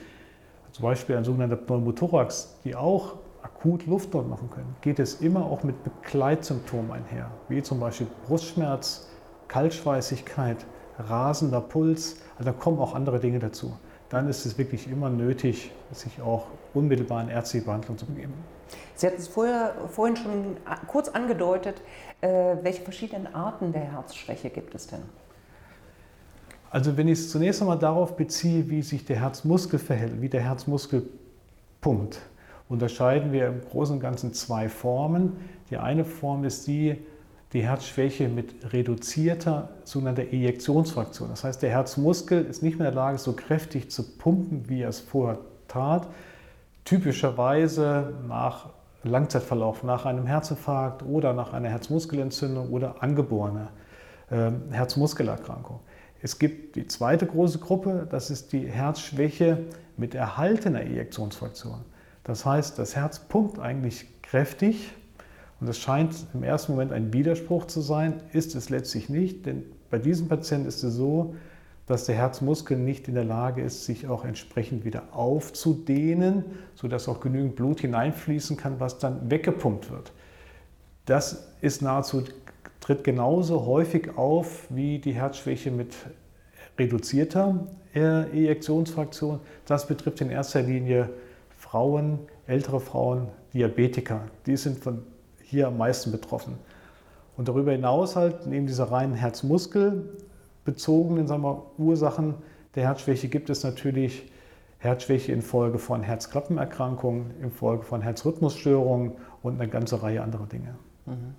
zum 0.72 0.82
Beispiel 0.82 1.16
ein 1.16 1.24
sogenannter 1.24 1.56
Pneumothorax, 1.56 2.58
die 2.64 2.74
auch 2.74 3.16
akut 3.42 3.86
Luftnot 3.86 4.28
machen 4.28 4.48
können, 4.48 4.74
geht 4.80 4.98
es 4.98 5.20
immer 5.20 5.44
auch 5.44 5.62
mit 5.62 5.76
Begleitsymptomen 5.84 6.90
einher, 6.90 7.30
wie 7.50 7.62
zum 7.62 7.78
Beispiel 7.78 8.06
Brustschmerz, 8.26 9.10
Kaltschweißigkeit, 9.48 10.64
rasender 10.98 11.60
Puls. 11.60 12.16
Also 12.38 12.50
da 12.50 12.56
kommen 12.56 12.78
auch 12.78 12.94
andere 12.94 13.20
Dinge 13.20 13.38
dazu 13.38 13.74
dann 14.14 14.28
ist 14.28 14.46
es 14.46 14.56
wirklich 14.56 14.88
immer 14.88 15.10
nötig, 15.10 15.72
sich 15.92 16.22
auch 16.22 16.46
unmittelbar 16.72 17.22
in 17.22 17.28
ärztliche 17.28 17.66
Behandlung 17.66 17.98
zu 17.98 18.06
begeben. 18.06 18.32
Sie 18.94 19.06
hatten 19.06 19.18
es 19.18 19.28
vorher, 19.28 19.74
vorhin 19.88 20.16
schon 20.16 20.56
kurz 20.86 21.08
angedeutet. 21.08 21.82
Äh, 22.20 22.56
welche 22.62 22.82
verschiedenen 22.82 23.34
Arten 23.34 23.72
der 23.72 23.82
Herzschwäche 23.82 24.50
gibt 24.50 24.74
es 24.74 24.86
denn? 24.86 25.02
Also 26.70 26.96
wenn 26.96 27.08
ich 27.08 27.18
es 27.18 27.30
zunächst 27.30 27.60
einmal 27.60 27.78
darauf 27.78 28.16
beziehe, 28.16 28.68
wie 28.68 28.82
sich 28.82 29.04
der 29.04 29.20
Herzmuskel 29.20 29.78
verhält, 29.78 30.20
wie 30.20 30.28
der 30.28 30.42
Herzmuskel 30.42 31.08
pumpt, 31.80 32.20
unterscheiden 32.68 33.32
wir 33.32 33.48
im 33.48 33.60
Großen 33.60 33.96
und 33.96 34.00
Ganzen 34.00 34.32
zwei 34.32 34.68
Formen. 34.68 35.36
Die 35.70 35.76
eine 35.76 36.04
Form 36.04 36.44
ist 36.44 36.66
die, 36.66 36.96
die 37.54 37.62
Herzschwäche 37.62 38.28
mit 38.28 38.72
reduzierter 38.72 39.70
sogenannter 39.84 40.24
Ejektionsfraktion. 40.24 41.30
Das 41.30 41.44
heißt, 41.44 41.62
der 41.62 41.70
Herzmuskel 41.70 42.44
ist 42.44 42.62
nicht 42.64 42.78
mehr 42.78 42.88
in 42.88 42.94
der 42.94 43.02
Lage, 43.02 43.18
so 43.18 43.32
kräftig 43.32 43.90
zu 43.92 44.02
pumpen, 44.18 44.68
wie 44.68 44.82
er 44.82 44.88
es 44.88 44.98
vorher 45.00 45.38
tat. 45.68 46.08
Typischerweise 46.84 48.12
nach 48.28 48.70
Langzeitverlauf, 49.04 49.84
nach 49.84 50.04
einem 50.04 50.26
Herzinfarkt 50.26 51.04
oder 51.04 51.32
nach 51.32 51.52
einer 51.52 51.68
Herzmuskelentzündung 51.68 52.70
oder 52.70 53.02
angeborene 53.02 53.68
äh, 54.30 54.50
Herzmuskelerkrankung. 54.72 55.78
Es 56.20 56.38
gibt 56.40 56.74
die 56.74 56.88
zweite 56.88 57.26
große 57.26 57.58
Gruppe, 57.58 58.08
das 58.10 58.30
ist 58.30 58.52
die 58.52 58.66
Herzschwäche 58.66 59.58
mit 59.96 60.16
erhaltener 60.16 60.82
Ejektionsfraktion. 60.82 61.84
Das 62.24 62.44
heißt, 62.44 62.78
das 62.78 62.96
Herz 62.96 63.20
pumpt 63.20 63.60
eigentlich 63.60 64.06
kräftig, 64.22 64.92
und 65.60 65.68
das 65.68 65.78
scheint 65.78 66.14
im 66.34 66.42
ersten 66.42 66.72
Moment 66.72 66.92
ein 66.92 67.12
Widerspruch 67.12 67.66
zu 67.66 67.80
sein, 67.80 68.22
ist 68.32 68.54
es 68.54 68.70
letztlich 68.70 69.08
nicht, 69.08 69.46
denn 69.46 69.64
bei 69.90 69.98
diesem 69.98 70.28
Patienten 70.28 70.66
ist 70.68 70.82
es 70.82 70.94
so, 70.94 71.34
dass 71.86 72.06
der 72.06 72.14
Herzmuskel 72.14 72.78
nicht 72.78 73.08
in 73.08 73.14
der 73.14 73.24
Lage 73.24 73.62
ist, 73.62 73.84
sich 73.84 74.08
auch 74.08 74.24
entsprechend 74.24 74.84
wieder 74.84 75.02
aufzudehnen, 75.12 76.44
sodass 76.74 77.08
auch 77.08 77.20
genügend 77.20 77.56
Blut 77.56 77.80
hineinfließen 77.80 78.56
kann, 78.56 78.80
was 78.80 78.98
dann 78.98 79.30
weggepumpt 79.30 79.90
wird. 79.90 80.12
Das 81.04 81.48
ist 81.60 81.82
nahezu, 81.82 82.24
tritt 82.80 83.04
genauso 83.04 83.66
häufig 83.66 84.16
auf 84.16 84.66
wie 84.70 84.98
die 84.98 85.12
Herzschwäche 85.12 85.70
mit 85.70 85.94
reduzierter 86.78 87.66
Ejektionsfraktion. 87.94 89.40
Das 89.66 89.86
betrifft 89.86 90.20
in 90.22 90.30
erster 90.30 90.62
Linie 90.62 91.10
Frauen, 91.56 92.18
ältere 92.46 92.80
Frauen, 92.80 93.28
Diabetiker. 93.52 94.22
Die 94.46 94.56
sind 94.56 94.78
von 94.78 95.02
hier 95.54 95.68
am 95.68 95.78
meisten 95.78 96.12
betroffen. 96.12 96.58
Und 97.36 97.48
darüber 97.48 97.72
hinaus 97.72 98.14
halt, 98.16 98.46
neben 98.46 98.66
dieser 98.66 98.90
reinen 98.90 99.14
Herzmuskelbezogenen 99.14 101.26
sagen 101.26 101.42
wir, 101.42 101.62
Ursachen 101.78 102.34
der 102.74 102.84
Herzschwäche 102.84 103.28
gibt 103.28 103.48
es 103.50 103.64
natürlich 103.64 104.30
Herzschwäche 104.78 105.32
infolge 105.32 105.78
von 105.78 106.02
Herzklappenerkrankungen, 106.02 107.40
infolge 107.40 107.84
von 107.84 108.02
Herzrhythmusstörungen 108.02 109.12
und 109.42 109.60
eine 109.60 109.70
ganze 109.70 110.02
Reihe 110.02 110.22
anderer 110.22 110.46
Dinge. 110.46 110.74
Mhm. 111.06 111.34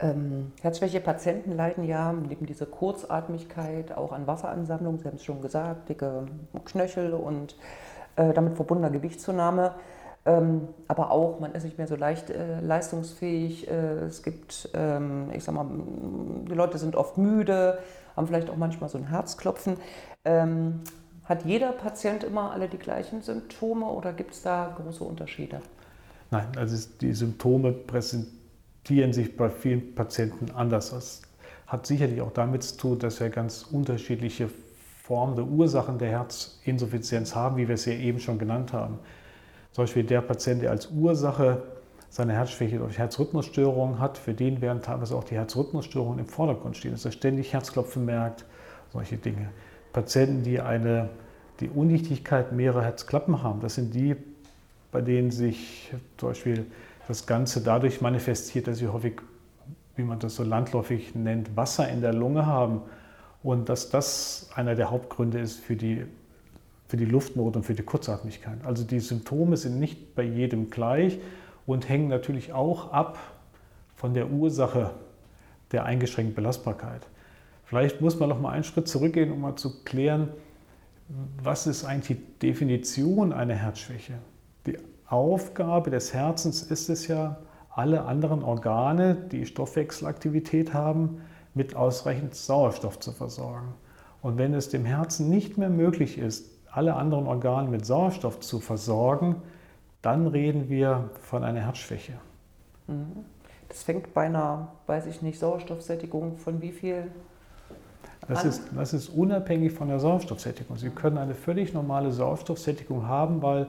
Ähm, 0.00 0.52
Herzschwäche-Patienten 0.62 1.56
leiden 1.56 1.82
ja 1.84 2.12
neben 2.12 2.46
dieser 2.46 2.66
Kurzatmigkeit 2.66 3.96
auch 3.96 4.12
an 4.12 4.26
Wasseransammlung, 4.26 4.98
Sie 4.98 5.06
haben 5.06 5.16
es 5.16 5.24
schon 5.24 5.42
gesagt, 5.42 5.88
dicke 5.88 6.26
Knöchel 6.64 7.14
und 7.14 7.56
äh, 8.16 8.32
damit 8.32 8.54
verbundener 8.54 8.90
Gewichtszunahme. 8.90 9.74
Ähm, 10.26 10.68
aber 10.88 11.10
auch, 11.10 11.40
man 11.40 11.54
ist 11.54 11.64
nicht 11.64 11.78
mehr 11.78 11.86
so 11.86 11.96
leicht 11.96 12.30
äh, 12.30 12.60
leistungsfähig. 12.60 13.68
Äh, 13.68 14.04
es 14.04 14.22
gibt, 14.22 14.68
ähm, 14.74 15.30
ich 15.32 15.44
sag 15.44 15.54
mal, 15.54 15.66
die 16.48 16.54
Leute 16.54 16.78
sind 16.78 16.96
oft 16.96 17.18
müde, 17.18 17.78
haben 18.16 18.26
vielleicht 18.26 18.50
auch 18.50 18.56
manchmal 18.56 18.90
so 18.90 18.98
ein 18.98 19.08
Herzklopfen. 19.08 19.76
Ähm, 20.24 20.80
hat 21.24 21.44
jeder 21.44 21.72
Patient 21.72 22.24
immer 22.24 22.52
alle 22.52 22.68
die 22.68 22.78
gleichen 22.78 23.22
Symptome 23.22 23.86
oder 23.86 24.12
gibt 24.12 24.32
es 24.32 24.42
da 24.42 24.74
große 24.76 25.04
Unterschiede? 25.04 25.60
Nein, 26.30 26.46
also 26.56 26.88
die 27.00 27.12
Symptome 27.12 27.72
präsentieren 27.72 29.12
sich 29.12 29.36
bei 29.36 29.48
vielen 29.50 29.94
Patienten 29.94 30.50
anders. 30.50 30.90
Das 30.90 31.22
hat 31.66 31.86
sicherlich 31.86 32.20
auch 32.22 32.32
damit 32.32 32.62
zu 32.62 32.76
tun, 32.76 32.98
dass 32.98 33.20
wir 33.20 33.28
ganz 33.28 33.62
unterschiedliche 33.62 34.48
Formen 35.02 35.36
der 35.36 35.46
Ursachen 35.46 35.98
der 35.98 36.10
Herzinsuffizienz 36.10 37.34
haben, 37.34 37.56
wie 37.56 37.68
wir 37.68 37.74
es 37.74 37.84
ja 37.84 37.94
eben 37.94 38.20
schon 38.20 38.38
genannt 38.38 38.72
haben. 38.72 38.98
Zum 39.72 39.84
Beispiel 39.84 40.04
der 40.04 40.20
Patient, 40.20 40.62
der 40.62 40.70
als 40.70 40.90
Ursache 40.90 41.62
seine 42.10 42.32
Herzschwäche 42.32 42.78
durch 42.78 42.98
Herzrhythmusstörungen 42.98 43.98
hat, 43.98 44.18
für 44.18 44.34
den 44.34 44.60
werden 44.60 44.82
teilweise 44.82 45.14
auch 45.14 45.24
die 45.24 45.34
Herzrhythmusstörungen 45.34 46.18
im 46.18 46.26
Vordergrund 46.26 46.76
stehen, 46.76 46.92
dass 46.92 47.04
er 47.04 47.12
ständig 47.12 47.52
Herzklopfen 47.52 48.04
merkt, 48.04 48.44
solche 48.92 49.16
Dinge. 49.16 49.50
Patienten, 49.92 50.42
die 50.42 50.60
eine, 50.60 51.10
die 51.60 51.68
Undichtigkeit 51.68 52.52
mehrerer 52.52 52.82
Herzklappen 52.82 53.42
haben. 53.42 53.60
Das 53.60 53.74
sind 53.74 53.94
die, 53.94 54.16
bei 54.90 55.00
denen 55.00 55.30
sich 55.30 55.92
zum 56.16 56.30
Beispiel 56.30 56.66
das 57.06 57.26
Ganze 57.26 57.62
dadurch 57.62 58.00
manifestiert, 58.00 58.66
dass 58.66 58.78
sie 58.78 58.88
häufig, 58.88 59.20
wie 59.96 60.02
man 60.02 60.18
das 60.18 60.36
so 60.36 60.44
landläufig 60.44 61.14
nennt, 61.14 61.56
Wasser 61.56 61.88
in 61.88 62.00
der 62.00 62.14
Lunge 62.14 62.46
haben 62.46 62.82
und 63.42 63.68
dass 63.68 63.90
das 63.90 64.50
einer 64.54 64.74
der 64.74 64.90
Hauptgründe 64.90 65.38
ist 65.38 65.58
für 65.58 65.76
die, 65.76 66.04
für 66.88 66.96
die 66.96 67.04
Luftnot 67.04 67.54
und 67.54 67.64
für 67.64 67.74
die 67.74 67.82
Kurzatmigkeit. 67.82 68.64
Also 68.64 68.82
die 68.82 68.98
Symptome 68.98 69.56
sind 69.56 69.78
nicht 69.78 70.14
bei 70.14 70.22
jedem 70.22 70.70
gleich 70.70 71.18
und 71.66 71.88
hängen 71.88 72.08
natürlich 72.08 72.52
auch 72.54 72.92
ab 72.92 73.18
von 73.94 74.14
der 74.14 74.30
Ursache 74.30 74.92
der 75.70 75.84
eingeschränkten 75.84 76.34
Belastbarkeit. 76.34 77.06
Vielleicht 77.64 78.00
muss 78.00 78.18
man 78.18 78.30
noch 78.30 78.40
mal 78.40 78.52
einen 78.52 78.64
Schritt 78.64 78.88
zurückgehen, 78.88 79.30
um 79.30 79.42
mal 79.42 79.56
zu 79.56 79.84
klären, 79.84 80.30
was 81.42 81.66
ist 81.66 81.84
eigentlich 81.84 82.18
die 82.18 82.46
Definition 82.46 83.34
einer 83.34 83.54
Herzschwäche? 83.54 84.14
Die 84.66 84.78
Aufgabe 85.06 85.90
des 85.90 86.14
Herzens 86.14 86.62
ist 86.62 86.88
es 86.88 87.06
ja, 87.06 87.38
alle 87.70 88.06
anderen 88.06 88.42
Organe, 88.42 89.14
die 89.14 89.46
Stoffwechselaktivität 89.46 90.74
haben, 90.74 91.20
mit 91.54 91.76
ausreichend 91.76 92.34
Sauerstoff 92.34 92.98
zu 92.98 93.12
versorgen. 93.12 93.74
Und 94.20 94.36
wenn 94.36 94.52
es 94.52 94.68
dem 94.68 94.84
Herzen 94.84 95.30
nicht 95.30 95.58
mehr 95.58 95.70
möglich 95.70 96.18
ist, 96.18 96.57
alle 96.70 96.94
anderen 96.94 97.26
Organe 97.26 97.68
mit 97.68 97.86
Sauerstoff 97.86 98.40
zu 98.40 98.60
versorgen, 98.60 99.36
dann 100.02 100.26
reden 100.26 100.68
wir 100.68 101.10
von 101.22 101.44
einer 101.44 101.60
Herzschwäche. 101.60 102.14
Mhm. 102.86 103.24
Das 103.68 103.82
fängt 103.82 104.14
bei 104.14 104.26
einer, 104.26 104.68
weiß 104.86 105.06
ich 105.06 105.20
nicht, 105.20 105.38
Sauerstoffsättigung 105.38 106.38
von 106.38 106.62
wie 106.62 106.72
viel 106.72 107.10
das 108.28 108.44
ist, 108.44 108.62
das 108.76 108.92
ist 108.92 109.08
unabhängig 109.08 109.72
von 109.72 109.88
der 109.88 109.98
Sauerstoffsättigung. 109.98 110.76
Sie 110.76 110.90
können 110.90 111.16
eine 111.16 111.34
völlig 111.34 111.72
normale 111.72 112.12
Sauerstoffsättigung 112.12 113.06
haben, 113.06 113.40
weil 113.40 113.66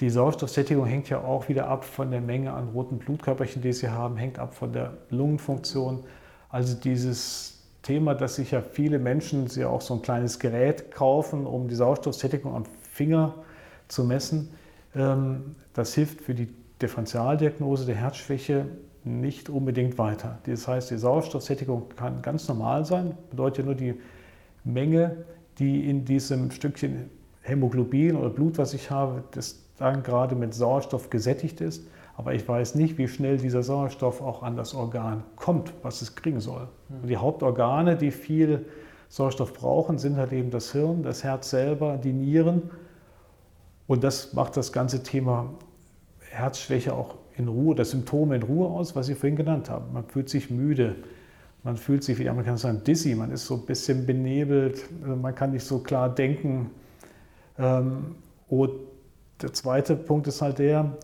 die 0.00 0.10
Sauerstoffsättigung 0.10 0.84
hängt 0.84 1.08
ja 1.08 1.20
auch 1.24 1.48
wieder 1.48 1.68
ab 1.68 1.84
von 1.84 2.10
der 2.10 2.20
Menge 2.20 2.52
an 2.52 2.68
roten 2.74 2.98
Blutkörperchen, 2.98 3.62
die 3.62 3.72
Sie 3.72 3.88
haben, 3.88 4.18
hängt 4.18 4.38
ab 4.38 4.54
von 4.54 4.72
der 4.74 4.92
Lungenfunktion. 5.08 6.04
Also 6.50 6.76
dieses 6.76 7.55
Thema, 7.86 8.16
dass 8.16 8.34
sich 8.34 8.50
ja 8.50 8.60
viele 8.60 8.98
Menschen 8.98 9.46
ja 9.54 9.68
auch 9.68 9.80
so 9.80 9.94
ein 9.94 10.02
kleines 10.02 10.40
Gerät 10.40 10.90
kaufen, 10.90 11.46
um 11.46 11.68
die 11.68 11.76
Sauerstoffsättigung 11.76 12.52
am 12.54 12.64
Finger 12.90 13.34
zu 13.86 14.02
messen, 14.02 14.50
ähm, 14.96 15.54
das 15.72 15.94
hilft 15.94 16.20
für 16.20 16.34
die 16.34 16.48
Differentialdiagnose 16.82 17.86
der 17.86 17.94
Herzschwäche 17.94 18.66
nicht 19.04 19.48
unbedingt 19.48 19.98
weiter. 19.98 20.40
Das 20.46 20.66
heißt, 20.66 20.90
die 20.90 20.98
Sauerstoffsättigung 20.98 21.90
kann 21.94 22.22
ganz 22.22 22.48
normal 22.48 22.84
sein, 22.84 23.16
bedeutet 23.30 23.64
nur 23.64 23.76
die 23.76 23.94
Menge, 24.64 25.18
die 25.60 25.88
in 25.88 26.04
diesem 26.04 26.50
Stückchen 26.50 27.08
Hämoglobin 27.42 28.16
oder 28.16 28.30
Blut, 28.30 28.58
was 28.58 28.74
ich 28.74 28.90
habe, 28.90 29.22
das 29.30 29.62
dann 29.78 30.02
gerade 30.02 30.34
mit 30.34 30.54
Sauerstoff 30.54 31.08
gesättigt 31.08 31.60
ist 31.60 31.86
aber 32.16 32.34
ich 32.34 32.48
weiß 32.48 32.74
nicht, 32.76 32.96
wie 32.98 33.08
schnell 33.08 33.36
dieser 33.36 33.62
Sauerstoff 33.62 34.22
auch 34.22 34.42
an 34.42 34.56
das 34.56 34.74
Organ 34.74 35.22
kommt, 35.36 35.72
was 35.82 36.00
es 36.00 36.16
kriegen 36.16 36.40
soll. 36.40 36.68
Hm. 36.88 37.02
Und 37.02 37.08
die 37.08 37.16
Hauptorgane, 37.16 37.96
die 37.96 38.10
viel 38.10 38.66
Sauerstoff 39.08 39.52
brauchen, 39.52 39.98
sind 39.98 40.16
halt 40.16 40.32
eben 40.32 40.50
das 40.50 40.72
Hirn, 40.72 41.02
das 41.02 41.22
Herz 41.22 41.50
selber, 41.50 41.98
die 41.98 42.12
Nieren. 42.12 42.70
Und 43.86 44.02
das 44.02 44.32
macht 44.32 44.56
das 44.56 44.72
ganze 44.72 45.02
Thema 45.02 45.50
Herzschwäche 46.30 46.94
auch 46.94 47.16
in 47.36 47.48
Ruhe, 47.48 47.74
das 47.74 47.90
Symptom 47.90 48.32
in 48.32 48.42
Ruhe 48.42 48.68
aus, 48.68 48.96
was 48.96 49.06
Sie 49.06 49.14
vorhin 49.14 49.36
genannt 49.36 49.68
haben. 49.68 49.92
Man 49.92 50.04
fühlt 50.04 50.28
sich 50.28 50.50
müde, 50.50 50.96
man 51.62 51.76
fühlt 51.76 52.02
sich, 52.02 52.18
wie 52.18 52.22
die 52.22 52.30
Amerikaner 52.30 52.58
sagen, 52.58 52.82
dizzy, 52.84 53.14
man 53.14 53.30
ist 53.30 53.46
so 53.46 53.54
ein 53.54 53.66
bisschen 53.66 54.06
benebelt, 54.06 54.84
also 55.02 55.16
man 55.16 55.34
kann 55.34 55.52
nicht 55.52 55.64
so 55.64 55.80
klar 55.80 56.08
denken. 56.08 56.70
Ähm, 57.58 58.16
und 58.48 58.70
der 59.42 59.52
zweite 59.52 59.96
Punkt 59.96 60.26
ist 60.26 60.40
halt 60.40 60.58
der, 60.58 60.96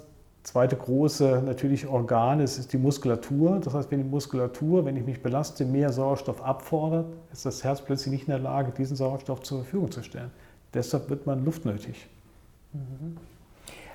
zweite 0.43 0.77
große 0.77 1.43
natürlich 1.45 1.87
Organ 1.87 2.41
ist, 2.41 2.59
ist 2.59 2.73
die 2.73 2.79
Muskulatur. 2.79 3.61
Das 3.63 3.75
heißt, 3.75 3.91
wenn 3.91 3.99
die 3.99 4.09
Muskulatur, 4.09 4.85
wenn 4.85 4.97
ich 4.97 5.05
mich 5.05 5.23
belaste, 5.23 5.65
mehr 5.65 5.93
Sauerstoff 5.93 6.43
abfordert, 6.43 7.07
ist 7.33 7.47
das 7.47 7.63
Herz 7.63 7.81
plötzlich 7.81 8.13
nicht 8.13 8.29
in 8.29 8.33
der 8.33 8.41
Lage, 8.41 8.73
diesen 8.73 8.97
Sauerstoff 8.97 9.43
zur 9.43 9.59
Verfügung 9.59 9.91
zu 9.91 10.03
stellen. 10.03 10.31
Deshalb 10.75 11.11
wird 11.11 11.27
man 11.27 11.45
luftnötig. 11.45 12.09
Mhm. 12.73 13.17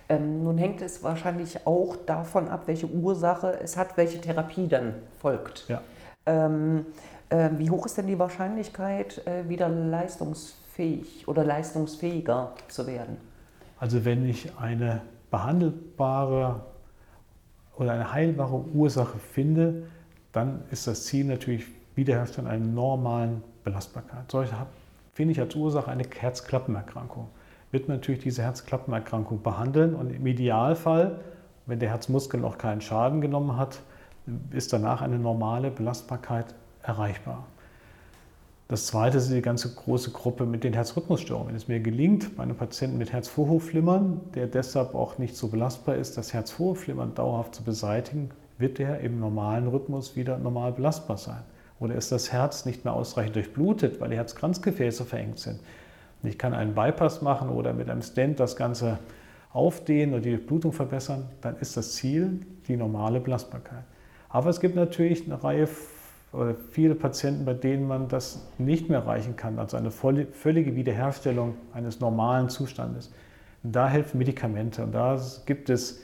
Ähm, 0.09 0.43
nun 0.43 0.57
hängt 0.57 0.81
es 0.81 1.03
wahrscheinlich 1.03 1.67
auch 1.67 1.97
davon 2.05 2.47
ab, 2.47 2.63
welche 2.67 2.87
Ursache 2.87 3.59
es 3.61 3.75
hat, 3.75 3.97
welche 3.97 4.21
Therapie 4.21 4.67
dann 4.67 4.93
folgt. 5.19 5.65
Ja. 5.67 5.81
Ähm, 6.25 6.85
äh, 7.29 7.49
wie 7.57 7.69
hoch 7.69 7.85
ist 7.85 7.97
denn 7.97 8.07
die 8.07 8.17
Wahrscheinlichkeit, 8.17 9.21
äh, 9.27 9.49
wieder 9.49 9.67
leistungsfähig 9.67 11.27
oder 11.27 11.43
leistungsfähiger 11.43 12.53
zu 12.69 12.87
werden? 12.87 13.17
Also 13.79 14.05
wenn 14.05 14.27
ich 14.27 14.57
eine 14.57 15.01
behandelbare 15.31 16.61
oder 17.77 17.93
eine 17.93 18.11
heilbare 18.11 18.55
Ursache 18.73 19.17
finde, 19.17 19.83
dann 20.31 20.63
ist 20.71 20.87
das 20.87 21.05
Ziel 21.05 21.25
natürlich 21.25 21.65
Wiederherstellung 21.95 22.49
einer 22.49 22.65
normalen 22.65 23.43
Belastbarkeit. 23.63 24.31
Solche 24.31 24.53
finde 25.13 25.31
ich 25.31 25.39
als 25.39 25.55
Ursache 25.55 25.89
eine 25.89 26.03
Herzklappenerkrankung. 26.03 27.27
Wird 27.71 27.87
man 27.87 27.97
natürlich 27.97 28.21
diese 28.21 28.43
Herzklappenerkrankung 28.43 29.41
behandeln 29.41 29.95
und 29.95 30.11
im 30.11 30.25
Idealfall, 30.25 31.19
wenn 31.65 31.79
der 31.79 31.89
Herzmuskel 31.89 32.39
noch 32.39 32.57
keinen 32.57 32.81
Schaden 32.81 33.19
genommen 33.19 33.57
hat, 33.57 33.79
ist 34.51 34.71
danach 34.73 35.01
eine 35.01 35.19
normale 35.19 35.71
Belastbarkeit 35.71 36.53
erreichbar. 36.83 37.45
Das 38.69 38.87
zweite 38.87 39.17
ist 39.19 39.31
die 39.31 39.41
ganze 39.41 39.73
große 39.73 40.11
Gruppe 40.11 40.45
mit 40.45 40.65
den 40.65 40.73
Herzrhythmusstörungen. 40.73 41.49
Wenn 41.49 41.55
es 41.55 41.69
mir 41.69 41.79
gelingt, 41.79 42.35
bei 42.35 42.43
einem 42.43 42.57
Patienten 42.57 42.97
mit 42.97 43.13
Herzvorhofflimmern, 43.13 44.19
der 44.35 44.47
deshalb 44.47 44.93
auch 44.93 45.17
nicht 45.17 45.37
so 45.37 45.47
belastbar 45.47 45.95
ist, 45.95 46.17
das 46.17 46.33
Herzvorhofflimmern 46.33 47.15
dauerhaft 47.15 47.55
zu 47.55 47.63
beseitigen, 47.63 48.29
wird 48.57 48.79
er 48.81 48.99
im 48.99 49.21
normalen 49.21 49.67
Rhythmus 49.67 50.17
wieder 50.17 50.37
normal 50.37 50.73
belastbar 50.73 51.17
sein. 51.17 51.43
Oder 51.79 51.95
ist 51.95 52.11
das 52.11 52.33
Herz 52.33 52.65
nicht 52.65 52.83
mehr 52.83 52.93
ausreichend 52.93 53.37
durchblutet, 53.37 54.01
weil 54.01 54.09
die 54.09 54.17
Herzkranzgefäße 54.17 55.05
verengt 55.05 55.39
sind. 55.39 55.61
Und 56.21 56.27
ich 56.27 56.37
kann 56.37 56.53
einen 56.53 56.75
Bypass 56.75 57.21
machen 57.21 57.49
oder 57.49 57.71
mit 57.71 57.89
einem 57.89 58.01
Stent 58.01 58.37
das 58.39 58.57
Ganze 58.57 58.99
aufdehnen 59.53 60.13
und 60.13 60.25
die 60.25 60.35
Blutung 60.35 60.73
verbessern, 60.73 61.29
dann 61.39 61.55
ist 61.57 61.77
das 61.77 61.93
Ziel 61.93 62.41
die 62.67 62.75
normale 62.75 63.21
Belastbarkeit. 63.21 63.85
Aber 64.27 64.49
es 64.49 64.59
gibt 64.59 64.75
natürlich 64.75 65.25
eine 65.25 65.41
Reihe 65.41 65.67
oder 66.33 66.55
viele 66.71 66.95
Patienten, 66.95 67.45
bei 67.45 67.53
denen 67.53 67.87
man 67.87 68.09
das 68.09 68.47
nicht 68.57 68.89
mehr 68.89 68.99
erreichen 68.99 69.35
kann, 69.35 69.59
also 69.59 69.77
eine 69.77 69.91
völlige 69.91 70.75
Wiederherstellung 70.75 71.55
eines 71.73 71.99
normalen 71.99 72.49
Zustandes. 72.49 73.11
Da 73.63 73.87
helfen 73.87 74.17
Medikamente 74.17 74.83
und 74.83 74.93
da 74.93 75.19
gibt 75.45 75.69
es 75.69 76.01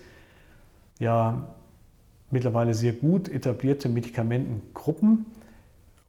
ja 0.99 1.47
mittlerweile 2.31 2.73
sehr 2.73 2.93
gut 2.93 3.29
etablierte 3.29 3.89
Medikamentengruppen. 3.89 5.25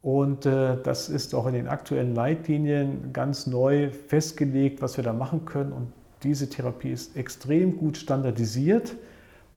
Und 0.01 0.45
äh, 0.45 0.77
das 0.83 1.09
ist 1.09 1.33
auch 1.33 1.47
in 1.47 1.53
den 1.53 1.67
aktuellen 1.67 2.13
Leitlinien 2.13 3.11
ganz 3.11 3.47
neu 3.47 3.89
festgelegt, 3.89 4.81
was 4.81 4.97
wir 4.97 5.03
da 5.03 5.13
machen 5.13 5.45
können. 5.45 5.71
Und 5.71 5.91
diese 6.23 6.49
Therapie 6.49 6.91
ist 6.91 7.15
extrem 7.15 7.77
gut 7.77 7.97
standardisiert, 7.97 8.95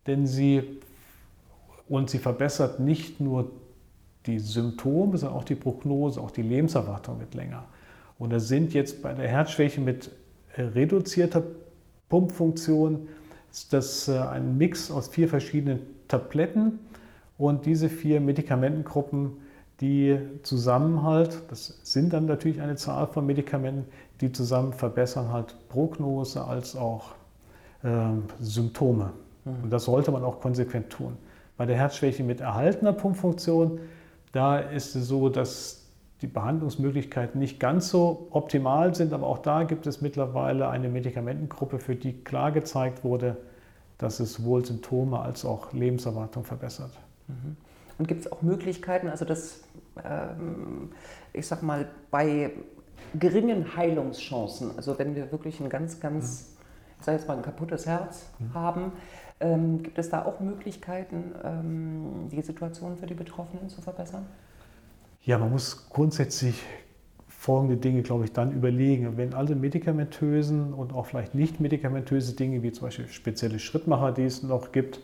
denn 0.06 0.26
sie 0.26 0.80
und 1.88 2.10
sie 2.10 2.18
verbessert 2.18 2.80
nicht 2.80 3.20
nur 3.20 3.50
die 4.28 4.38
Symptome, 4.38 5.18
sondern 5.18 5.36
auch 5.38 5.44
die 5.44 5.56
Prognose, 5.56 6.20
auch 6.20 6.30
die 6.30 6.42
Lebenserwartung 6.42 7.18
wird 7.18 7.34
länger. 7.34 7.64
Und 8.18 8.30
da 8.32 8.38
sind 8.38 8.74
jetzt 8.74 9.02
bei 9.02 9.12
der 9.12 9.26
Herzschwäche 9.26 9.80
mit 9.80 10.10
reduzierter 10.56 11.42
Pumpfunktion 12.08 13.08
ist 13.50 13.72
das 13.72 14.08
äh, 14.08 14.18
ein 14.18 14.56
Mix 14.58 14.90
aus 14.90 15.08
vier 15.08 15.28
verschiedenen 15.28 15.80
Tabletten 16.06 16.78
und 17.36 17.66
diese 17.66 17.88
vier 17.88 18.20
Medikamentengruppen, 18.20 19.38
die 19.80 20.18
zusammen 20.42 21.02
halt, 21.02 21.42
das 21.50 21.80
sind 21.82 22.12
dann 22.12 22.26
natürlich 22.26 22.60
eine 22.60 22.76
Zahl 22.76 23.06
von 23.06 23.24
Medikamenten, 23.26 23.84
die 24.20 24.32
zusammen 24.32 24.72
verbessern 24.72 25.32
halt 25.32 25.54
Prognose 25.68 26.44
als 26.44 26.76
auch 26.76 27.12
äh, 27.84 27.88
Symptome. 28.40 29.12
Mhm. 29.44 29.64
Und 29.64 29.70
das 29.70 29.84
sollte 29.84 30.10
man 30.10 30.24
auch 30.24 30.40
konsequent 30.40 30.90
tun. 30.90 31.16
Bei 31.56 31.66
der 31.66 31.76
Herzschwäche 31.76 32.22
mit 32.22 32.40
erhaltener 32.40 32.92
Pumpfunktion 32.92 33.80
da 34.32 34.58
ist 34.58 34.94
es 34.94 35.08
so, 35.08 35.28
dass 35.28 35.78
die 36.22 36.26
Behandlungsmöglichkeiten 36.26 37.38
nicht 37.38 37.60
ganz 37.60 37.90
so 37.90 38.28
optimal 38.30 38.94
sind, 38.94 39.12
aber 39.12 39.26
auch 39.26 39.38
da 39.38 39.62
gibt 39.62 39.86
es 39.86 40.00
mittlerweile 40.00 40.68
eine 40.68 40.88
Medikamentengruppe, 40.88 41.78
für 41.78 41.94
die 41.94 42.12
klar 42.24 42.50
gezeigt 42.50 43.04
wurde, 43.04 43.36
dass 43.98 44.20
es 44.20 44.34
sowohl 44.34 44.64
Symptome 44.64 45.20
als 45.20 45.44
auch 45.44 45.72
Lebenserwartung 45.72 46.44
verbessert. 46.44 46.90
Mhm. 47.28 47.56
Und 47.98 48.08
gibt 48.08 48.20
es 48.20 48.32
auch 48.32 48.42
Möglichkeiten, 48.42 49.08
also 49.08 49.24
dass, 49.24 49.60
ähm, 50.04 50.92
ich 51.32 51.46
sag 51.46 51.62
mal, 51.62 51.88
bei 52.10 52.52
geringen 53.18 53.76
Heilungschancen, 53.76 54.72
also 54.76 54.98
wenn 54.98 55.14
wir 55.14 55.32
wirklich 55.32 55.60
ein 55.60 55.68
ganz, 55.68 56.00
ganz, 56.00 56.56
ich 56.98 57.04
sage 57.04 57.18
jetzt 57.18 57.28
mal, 57.28 57.36
ein 57.36 57.42
kaputtes 57.42 57.86
Herz 57.86 58.26
mhm. 58.38 58.54
haben, 58.54 58.92
ähm, 59.40 59.82
gibt 59.82 59.98
es 59.98 60.10
da 60.10 60.24
auch 60.24 60.40
Möglichkeiten, 60.40 61.32
ähm, 61.44 62.28
die 62.30 62.42
Situation 62.42 62.96
für 62.96 63.06
die 63.06 63.14
Betroffenen 63.14 63.68
zu 63.68 63.80
verbessern? 63.80 64.26
Ja, 65.22 65.38
man 65.38 65.50
muss 65.50 65.88
grundsätzlich 65.88 66.62
folgende 67.28 67.76
Dinge, 67.76 68.02
glaube 68.02 68.24
ich, 68.24 68.32
dann 68.32 68.52
überlegen. 68.52 69.16
Wenn 69.16 69.34
alle 69.34 69.54
medikamentösen 69.54 70.72
und 70.72 70.92
auch 70.92 71.06
vielleicht 71.06 71.34
nicht 71.34 71.60
medikamentöse 71.60 72.34
Dinge, 72.34 72.62
wie 72.62 72.72
zum 72.72 72.88
Beispiel 72.88 73.08
spezielle 73.08 73.58
Schrittmacher, 73.58 74.12
die 74.12 74.24
es 74.24 74.42
noch 74.42 74.72
gibt, 74.72 75.00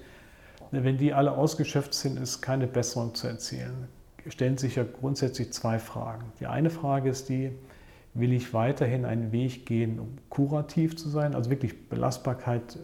wenn 0.70 0.98
die 0.98 1.12
alle 1.12 1.32
ausgeschöpft 1.32 1.94
sind, 1.94 2.18
ist 2.18 2.40
keine 2.40 2.66
Besserung 2.66 3.14
zu 3.14 3.28
erzielen. 3.28 3.88
Stellen 4.26 4.56
sich 4.56 4.76
ja 4.76 4.84
grundsätzlich 4.84 5.52
zwei 5.52 5.78
Fragen. 5.78 6.32
Die 6.40 6.46
eine 6.46 6.70
Frage 6.70 7.10
ist 7.10 7.28
die, 7.28 7.52
will 8.14 8.32
ich 8.32 8.54
weiterhin 8.54 9.04
einen 9.04 9.30
Weg 9.30 9.66
gehen, 9.66 10.00
um 10.00 10.16
kurativ 10.30 10.96
zu 10.96 11.08
sein, 11.08 11.34
also 11.34 11.50
wirklich 11.50 11.88
Belastbarkeit 11.88 12.78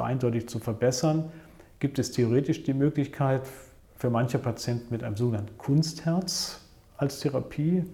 eindeutig 0.00 0.48
zu 0.48 0.58
verbessern? 0.58 1.30
Gibt 1.80 1.98
es 1.98 2.12
theoretisch 2.12 2.62
die 2.62 2.74
Möglichkeit 2.74 3.42
für 3.96 4.08
manche 4.08 4.38
Patienten 4.38 4.86
mit 4.90 5.02
einem 5.02 5.16
sogenannten 5.16 5.58
Kunstherz 5.58 6.60
als 6.96 7.20
Therapie 7.20 7.84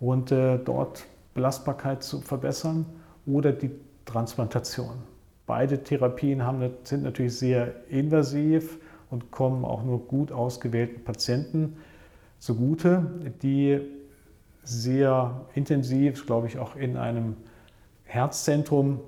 und 0.00 0.32
äh, 0.32 0.58
dort 0.58 1.04
Belastbarkeit 1.34 2.02
zu 2.02 2.20
verbessern 2.20 2.86
oder 3.26 3.52
die 3.52 3.70
Transplantation? 4.04 4.94
Beide 5.46 5.82
Therapien 5.82 6.42
haben, 6.42 6.70
sind 6.84 7.02
natürlich 7.02 7.36
sehr 7.36 7.74
invasiv 7.88 8.78
und 9.10 9.30
kommen 9.30 9.64
auch 9.64 9.84
nur 9.84 10.06
gut 10.06 10.32
ausgewählten 10.32 11.04
Patienten 11.04 11.76
zugute, 12.38 13.06
die 13.42 13.80
sehr 14.62 15.46
intensiv, 15.54 16.26
glaube 16.26 16.46
ich, 16.46 16.58
auch 16.58 16.76
in 16.76 16.96
einem 16.96 17.36
Herzzentrum 18.04 19.00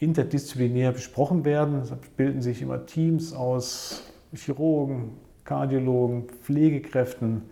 interdisziplinär 0.00 0.92
besprochen 0.92 1.44
werden. 1.44 1.82
Es 1.82 1.92
bilden 2.16 2.42
sich 2.42 2.62
immer 2.62 2.86
Teams 2.86 3.32
aus 3.32 4.02
Chirurgen, 4.34 5.12
Kardiologen, 5.44 6.24
Pflegekräften, 6.42 7.42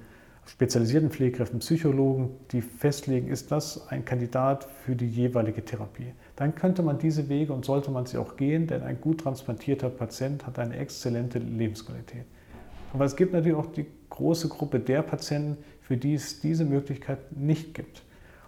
spezialisierten 0.47 1.11
Pflegekräften, 1.11 1.59
Psychologen, 1.59 2.31
die 2.51 2.63
festlegen, 2.63 3.29
ist 3.29 3.53
das 3.53 3.89
ein 3.89 4.07
Kandidat 4.07 4.65
für 4.65 4.97
die 4.97 5.09
jeweilige 5.09 5.63
Therapie. 5.63 6.15
Dann 6.37 6.55
könnte 6.55 6.83
man 6.83 6.99
diese 6.99 7.29
Wege 7.29 7.53
und 7.53 7.67
sollte 7.67 7.91
man 7.91 8.07
sie 8.07 8.17
auch 8.17 8.37
gehen, 8.37 8.67
denn 8.67 8.83
ein 8.83 8.99
gut 8.99 9.21
transplantierter 9.21 9.91
Patient 9.91 10.47
hat 10.47 10.59
eine 10.59 10.77
exzellente 10.77 11.39
Lebensqualität. 11.39 12.25
Aber 12.95 13.05
es 13.05 13.17
gibt 13.17 13.35
natürlich 13.35 13.59
auch 13.59 13.67
die 13.67 13.85
große 14.09 14.49
Gruppe 14.49 14.81
der 14.81 15.03
Patienten, 15.03 15.59
für 15.83 15.99
die 15.99 16.15
es 16.15 16.41
diese 16.41 16.65
Möglichkeit 16.65 17.37
nicht 17.37 17.75
gibt. 17.75 18.03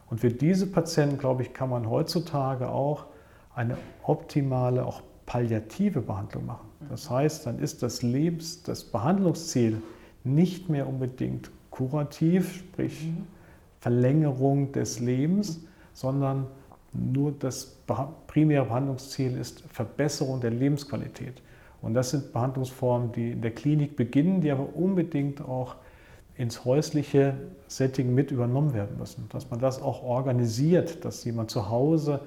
Und 0.08 0.20
für 0.20 0.30
diese 0.30 0.66
Patienten, 0.66 1.18
glaube 1.18 1.42
ich, 1.42 1.52
kann 1.52 1.68
man 1.68 1.88
heutzutage 1.90 2.70
auch 2.70 3.06
eine 3.54 3.76
optimale, 4.02 4.84
auch 4.84 5.02
palliative 5.26 6.00
Behandlung 6.00 6.46
machen. 6.46 6.68
Das 6.88 7.08
heißt, 7.10 7.46
dann 7.46 7.58
ist 7.58 7.82
das 7.82 8.02
Lebens-, 8.02 8.62
das 8.62 8.84
Behandlungsziel 8.84 9.80
nicht 10.24 10.68
mehr 10.68 10.88
unbedingt 10.88 11.50
kurativ, 11.70 12.52
sprich 12.56 13.08
Verlängerung 13.80 14.72
des 14.72 15.00
Lebens, 15.00 15.60
sondern 15.92 16.46
nur 16.92 17.32
das 17.32 17.76
primäre 18.26 18.64
Behandlungsziel 18.66 19.36
ist 19.38 19.60
Verbesserung 19.72 20.40
der 20.40 20.50
Lebensqualität. 20.50 21.40
Und 21.80 21.94
das 21.94 22.10
sind 22.10 22.32
Behandlungsformen, 22.32 23.12
die 23.12 23.32
in 23.32 23.42
der 23.42 23.52
Klinik 23.52 23.96
beginnen, 23.96 24.40
die 24.40 24.50
aber 24.50 24.74
unbedingt 24.74 25.40
auch 25.40 25.76
ins 26.36 26.64
häusliche 26.64 27.34
Setting 27.68 28.14
mit 28.14 28.30
übernommen 28.30 28.74
werden 28.74 28.98
müssen. 28.98 29.28
Dass 29.30 29.50
man 29.50 29.60
das 29.60 29.80
auch 29.80 30.02
organisiert, 30.02 31.04
dass 31.04 31.24
jemand 31.24 31.50
zu 31.50 31.70
Hause 31.70 32.20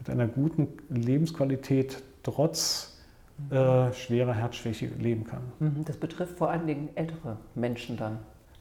mit 0.00 0.10
einer 0.10 0.26
guten 0.26 0.68
Lebensqualität 0.88 2.02
trotz 2.22 2.98
äh, 3.50 3.92
schwerer 3.92 4.34
Herzschwäche 4.34 4.86
leben 4.98 5.24
kann. 5.24 5.42
Mhm, 5.60 5.84
das 5.84 5.96
betrifft 5.96 6.36
vor 6.36 6.50
allen 6.50 6.66
Dingen 6.66 6.88
ältere 6.94 7.36
Menschen 7.54 7.96
dann. 7.96 8.18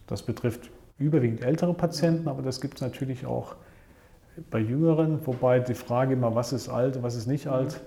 Das 0.07 0.21
betrifft 0.21 0.69
überwiegend 0.97 1.43
ältere 1.43 1.73
Patienten, 1.73 2.27
aber 2.27 2.41
das 2.41 2.61
gibt 2.61 2.75
es 2.75 2.81
natürlich 2.81 3.25
auch 3.25 3.55
bei 4.49 4.59
Jüngeren, 4.59 5.25
wobei 5.25 5.59
die 5.59 5.73
Frage 5.73 6.13
immer, 6.13 6.35
was 6.35 6.53
ist 6.53 6.69
alt, 6.69 7.01
was 7.03 7.15
ist 7.15 7.27
nicht 7.27 7.47
alt, 7.47 7.81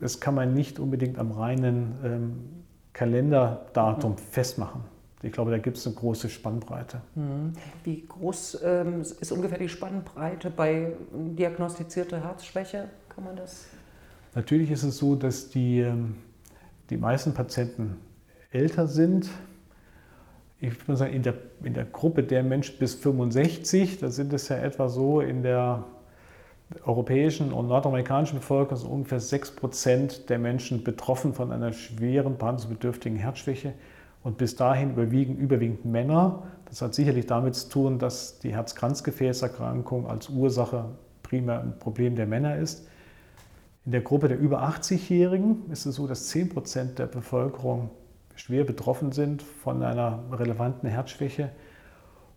das 0.00 0.20
kann 0.20 0.34
man 0.34 0.54
nicht 0.54 0.78
unbedingt 0.78 1.18
am 1.18 1.32
reinen 1.32 1.98
ähm, 2.04 2.64
Kalenderdatum 2.92 4.12
mhm. 4.12 4.18
festmachen. 4.18 4.80
Ich 5.22 5.32
glaube, 5.32 5.50
da 5.50 5.58
gibt 5.58 5.76
es 5.76 5.86
eine 5.86 5.96
große 5.96 6.28
Spannbreite. 6.28 7.00
Mhm. 7.14 7.52
Wie 7.84 8.06
groß 8.06 8.60
ähm, 8.64 9.00
ist 9.00 9.32
ungefähr 9.32 9.58
die 9.58 9.68
Spannbreite 9.68 10.50
bei 10.50 10.92
diagnostizierter 11.12 12.22
Herzschwäche? 12.22 12.88
Kann 13.08 13.24
man 13.24 13.36
das? 13.36 13.66
Natürlich 14.34 14.70
ist 14.70 14.84
es 14.84 14.98
so, 14.98 15.16
dass 15.16 15.50
die, 15.50 15.80
ähm, 15.80 16.16
die 16.90 16.96
meisten 16.96 17.34
Patienten 17.34 17.96
älter 18.52 18.86
sind. 18.86 19.28
Ich 20.60 20.86
würde 20.86 20.96
sagen, 20.96 21.12
in 21.12 21.22
der, 21.22 21.34
in 21.64 21.74
der 21.74 21.84
Gruppe 21.84 22.22
der 22.22 22.42
Menschen 22.42 22.78
bis 22.78 22.94
65, 22.94 23.98
da 23.98 24.10
sind 24.10 24.32
es 24.32 24.48
ja 24.48 24.56
etwa 24.56 24.88
so 24.88 25.20
in 25.20 25.42
der 25.42 25.84
europäischen 26.84 27.52
und 27.52 27.68
nordamerikanischen 27.68 28.38
Bevölkerung 28.38 28.76
sind 28.76 28.90
ungefähr 28.90 29.20
6 29.20 29.56
Prozent 29.56 30.28
der 30.28 30.38
Menschen 30.38 30.84
betroffen 30.84 31.32
von 31.32 31.50
einer 31.50 31.72
schweren 31.72 32.36
behandlungsbedürftigen 32.36 33.18
Herzschwäche. 33.18 33.72
Und 34.22 34.36
bis 34.36 34.56
dahin 34.56 34.90
überwiegen 34.90 35.36
überwiegend 35.36 35.84
Männer. 35.84 36.42
Das 36.66 36.82
hat 36.82 36.94
sicherlich 36.94 37.26
damit 37.26 37.54
zu 37.54 37.68
tun, 37.68 37.98
dass 37.98 38.38
die 38.40 38.52
Herz-Kranzgefäßerkrankung 38.52 40.06
als 40.06 40.28
Ursache 40.28 40.86
primär 41.22 41.60
ein 41.60 41.78
Problem 41.78 42.16
der 42.16 42.26
Männer 42.26 42.56
ist. 42.56 42.86
In 43.84 43.92
der 43.92 44.02
Gruppe 44.02 44.28
der 44.28 44.38
über 44.38 44.62
80-Jährigen 44.64 45.70
ist 45.70 45.86
es 45.86 45.94
so, 45.94 46.06
dass 46.06 46.26
10 46.26 46.50
Prozent 46.50 46.98
der 46.98 47.06
Bevölkerung 47.06 47.90
schwer 48.34 48.64
betroffen 48.64 49.12
sind 49.12 49.42
von 49.42 49.82
einer 49.82 50.24
relevanten 50.30 50.88
Herzschwäche. 50.88 51.50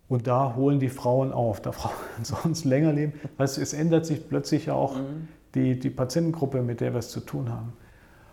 Und 0.08 0.26
da 0.26 0.54
holen 0.56 0.80
die 0.80 0.88
Frauen 0.88 1.32
auf, 1.32 1.60
da 1.60 1.72
Frauen 1.72 1.94
sonst 2.22 2.64
länger 2.64 2.92
leben. 2.92 3.14
Also 3.38 3.60
es 3.60 3.72
ändert 3.72 4.06
sich 4.06 4.28
plötzlich 4.28 4.70
auch 4.70 4.96
mhm. 4.96 5.28
die, 5.54 5.78
die 5.78 5.90
Patientengruppe, 5.90 6.62
mit 6.62 6.80
der 6.80 6.92
wir 6.92 6.98
es 6.98 7.10
zu 7.10 7.20
tun 7.20 7.50
haben. 7.50 7.72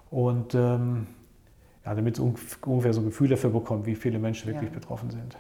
Und 0.10 0.56
ähm, 0.56 1.08
ja, 1.90 1.96
damit 1.96 2.20
es 2.20 2.20
ungefähr 2.20 2.94
so 2.94 3.02
ein 3.02 3.06
Gefühl 3.06 3.30
dafür 3.30 3.50
bekommt, 3.50 3.86
wie 3.86 3.96
viele 3.96 4.20
Menschen 4.20 4.48
wirklich 4.48 4.70
ja. 4.70 4.76
betroffen 4.76 5.10
sind. 5.10 5.36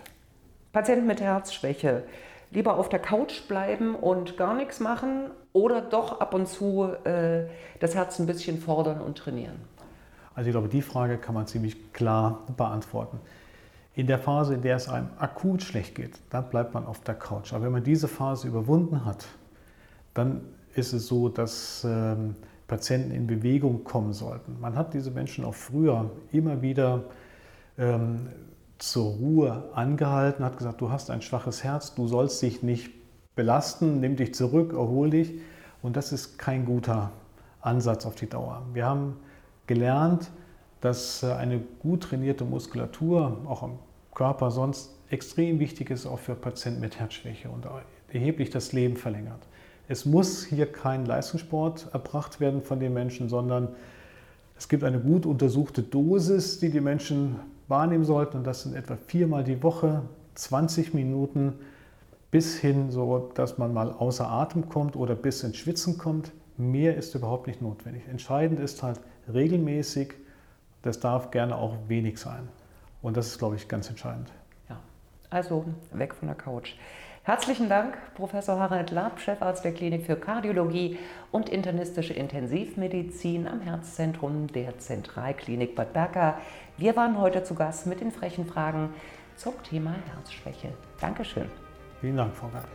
Patienten 0.71 1.05
mit 1.05 1.21
Herzschwäche, 1.21 2.03
lieber 2.51 2.77
auf 2.77 2.89
der 2.89 2.99
Couch 2.99 3.47
bleiben 3.47 3.95
und 3.95 4.35
gar 4.37 4.55
nichts 4.55 4.79
machen 4.79 5.29
oder 5.53 5.81
doch 5.81 6.19
ab 6.19 6.33
und 6.33 6.47
zu 6.47 6.89
äh, 7.03 7.45
das 7.79 7.93
Herz 7.95 8.19
ein 8.19 8.25
bisschen 8.25 8.59
fordern 8.59 8.99
und 8.99 9.17
trainieren? 9.17 9.57
Also 10.33 10.49
ich 10.49 10.53
glaube, 10.53 10.69
die 10.69 10.81
Frage 10.81 11.17
kann 11.17 11.35
man 11.35 11.45
ziemlich 11.45 11.93
klar 11.93 12.39
beantworten. 12.57 13.19
In 13.93 14.07
der 14.07 14.19
Phase, 14.19 14.55
in 14.55 14.61
der 14.61 14.77
es 14.77 14.87
einem 14.87 15.09
akut 15.19 15.61
schlecht 15.61 15.95
geht, 15.95 16.13
dann 16.29 16.49
bleibt 16.49 16.73
man 16.73 16.85
auf 16.85 17.01
der 17.01 17.15
Couch. 17.15 17.53
Aber 17.53 17.65
wenn 17.65 17.73
man 17.73 17.83
diese 17.83 18.07
Phase 18.07 18.47
überwunden 18.47 19.05
hat, 19.05 19.25
dann 20.13 20.41
ist 20.73 20.93
es 20.93 21.07
so, 21.07 21.29
dass 21.29 21.83
ähm, 21.83 22.35
Patienten 22.69 23.11
in 23.11 23.27
Bewegung 23.27 23.83
kommen 23.83 24.13
sollten. 24.13 24.57
Man 24.61 24.77
hat 24.77 24.93
diese 24.93 25.11
Menschen 25.11 25.43
auch 25.43 25.55
früher 25.55 26.09
immer 26.31 26.61
wieder 26.61 27.03
ähm, 27.77 28.29
zur 28.77 29.11
Ruhe 29.11 29.69
angehalten, 29.73 30.45
hat 30.45 30.57
gesagt, 30.57 30.79
du 30.79 30.89
hast 30.89 31.09
ein 31.09 31.21
schwaches 31.21 31.65
Herz, 31.65 31.95
du 31.95 32.07
sollst 32.07 32.41
dich 32.41 32.63
nicht 32.63 32.91
belasten, 33.35 33.99
nimm 33.99 34.15
dich 34.15 34.33
zurück, 34.33 34.71
erhol 34.71 35.09
dich. 35.09 35.33
Und 35.81 35.97
das 35.97 36.13
ist 36.13 36.37
kein 36.39 36.65
guter 36.65 37.11
Ansatz 37.59 38.05
auf 38.05 38.15
die 38.15 38.29
Dauer. 38.29 38.63
Wir 38.73 38.85
haben 38.85 39.17
gelernt, 39.67 40.29
dass 40.79 41.23
äh, 41.23 41.33
eine 41.33 41.59
gut 41.79 42.03
trainierte 42.03 42.45
Muskulatur 42.45 43.41
auch 43.45 43.63
am 43.63 43.79
Körper 44.13 44.51
sonst 44.51 44.95
extrem 45.09 45.59
wichtig 45.59 45.89
ist, 45.89 46.05
auch 46.05 46.19
für 46.19 46.35
Patienten 46.35 46.81
mit 46.81 46.99
Herzschwäche 46.99 47.49
und 47.49 47.65
erheblich 48.11 48.49
das 48.49 48.73
Leben 48.73 48.95
verlängert. 48.95 49.48
Es 49.89 50.05
muss 50.05 50.45
hier 50.45 50.71
kein 50.71 51.07
Leistungssport 51.07 51.89
erbracht 51.93 52.39
werden 52.39 52.61
von 52.61 52.79
den 52.79 52.93
Menschen, 52.93 53.27
sondern 53.27 53.69
es 54.55 54.69
gibt 54.69 54.83
eine 54.83 54.99
gut 54.99 55.25
untersuchte 55.25 55.81
Dosis, 55.81 56.59
die 56.59 56.69
die 56.69 56.79
Menschen 56.79 57.37
wahrnehmen 57.67 58.05
sollten. 58.05 58.37
Und 58.37 58.43
das 58.45 58.61
sind 58.61 58.75
etwa 58.75 58.97
viermal 59.07 59.43
die 59.43 59.63
Woche, 59.63 60.03
20 60.35 60.93
Minuten, 60.93 61.55
bis 62.29 62.57
hin 62.57 62.91
so, 62.91 63.31
dass 63.33 63.57
man 63.57 63.73
mal 63.73 63.91
außer 63.91 64.29
Atem 64.29 64.69
kommt 64.69 64.95
oder 64.95 65.15
bis 65.15 65.43
ins 65.43 65.57
Schwitzen 65.57 65.97
kommt. 65.97 66.31
Mehr 66.55 66.95
ist 66.95 67.15
überhaupt 67.15 67.47
nicht 67.47 67.63
notwendig. 67.63 68.03
Entscheidend 68.07 68.59
ist 68.59 68.83
halt 68.83 68.99
regelmäßig, 69.33 70.13
das 70.83 70.99
darf 70.99 71.31
gerne 71.31 71.55
auch 71.55 71.75
wenig 71.87 72.19
sein. 72.19 72.47
Und 73.01 73.17
das 73.17 73.25
ist, 73.27 73.39
glaube 73.39 73.55
ich, 73.55 73.67
ganz 73.67 73.89
entscheidend. 73.89 74.31
Ja, 74.69 74.79
also 75.31 75.65
weg 75.93 76.13
von 76.13 76.27
der 76.27 76.35
Couch. 76.35 76.75
Herzlichen 77.29 77.69
Dank, 77.69 77.95
Professor 78.15 78.59
Harald 78.59 78.89
Lapp, 78.89 79.19
Chefarzt 79.19 79.63
der 79.63 79.71
Klinik 79.71 80.03
für 80.03 80.15
Kardiologie 80.15 80.97
und 81.31 81.47
internistische 81.47 82.11
Intensivmedizin 82.15 83.47
am 83.47 83.61
Herzzentrum 83.61 84.47
der 84.47 84.79
Zentralklinik 84.79 85.75
Bad 85.75 85.93
Berka. 85.93 86.39
Wir 86.77 86.95
waren 86.95 87.19
heute 87.19 87.43
zu 87.43 87.53
Gast 87.53 87.85
mit 87.85 88.01
den 88.01 88.11
frechen 88.11 88.47
Fragen 88.47 88.95
zum 89.35 89.53
Thema 89.61 89.93
Herzschwäche. 90.15 90.69
Dankeschön. 90.99 91.51
Vielen 92.01 92.17
Dank, 92.17 92.35
Frau 92.35 92.47
Gart. 92.47 92.65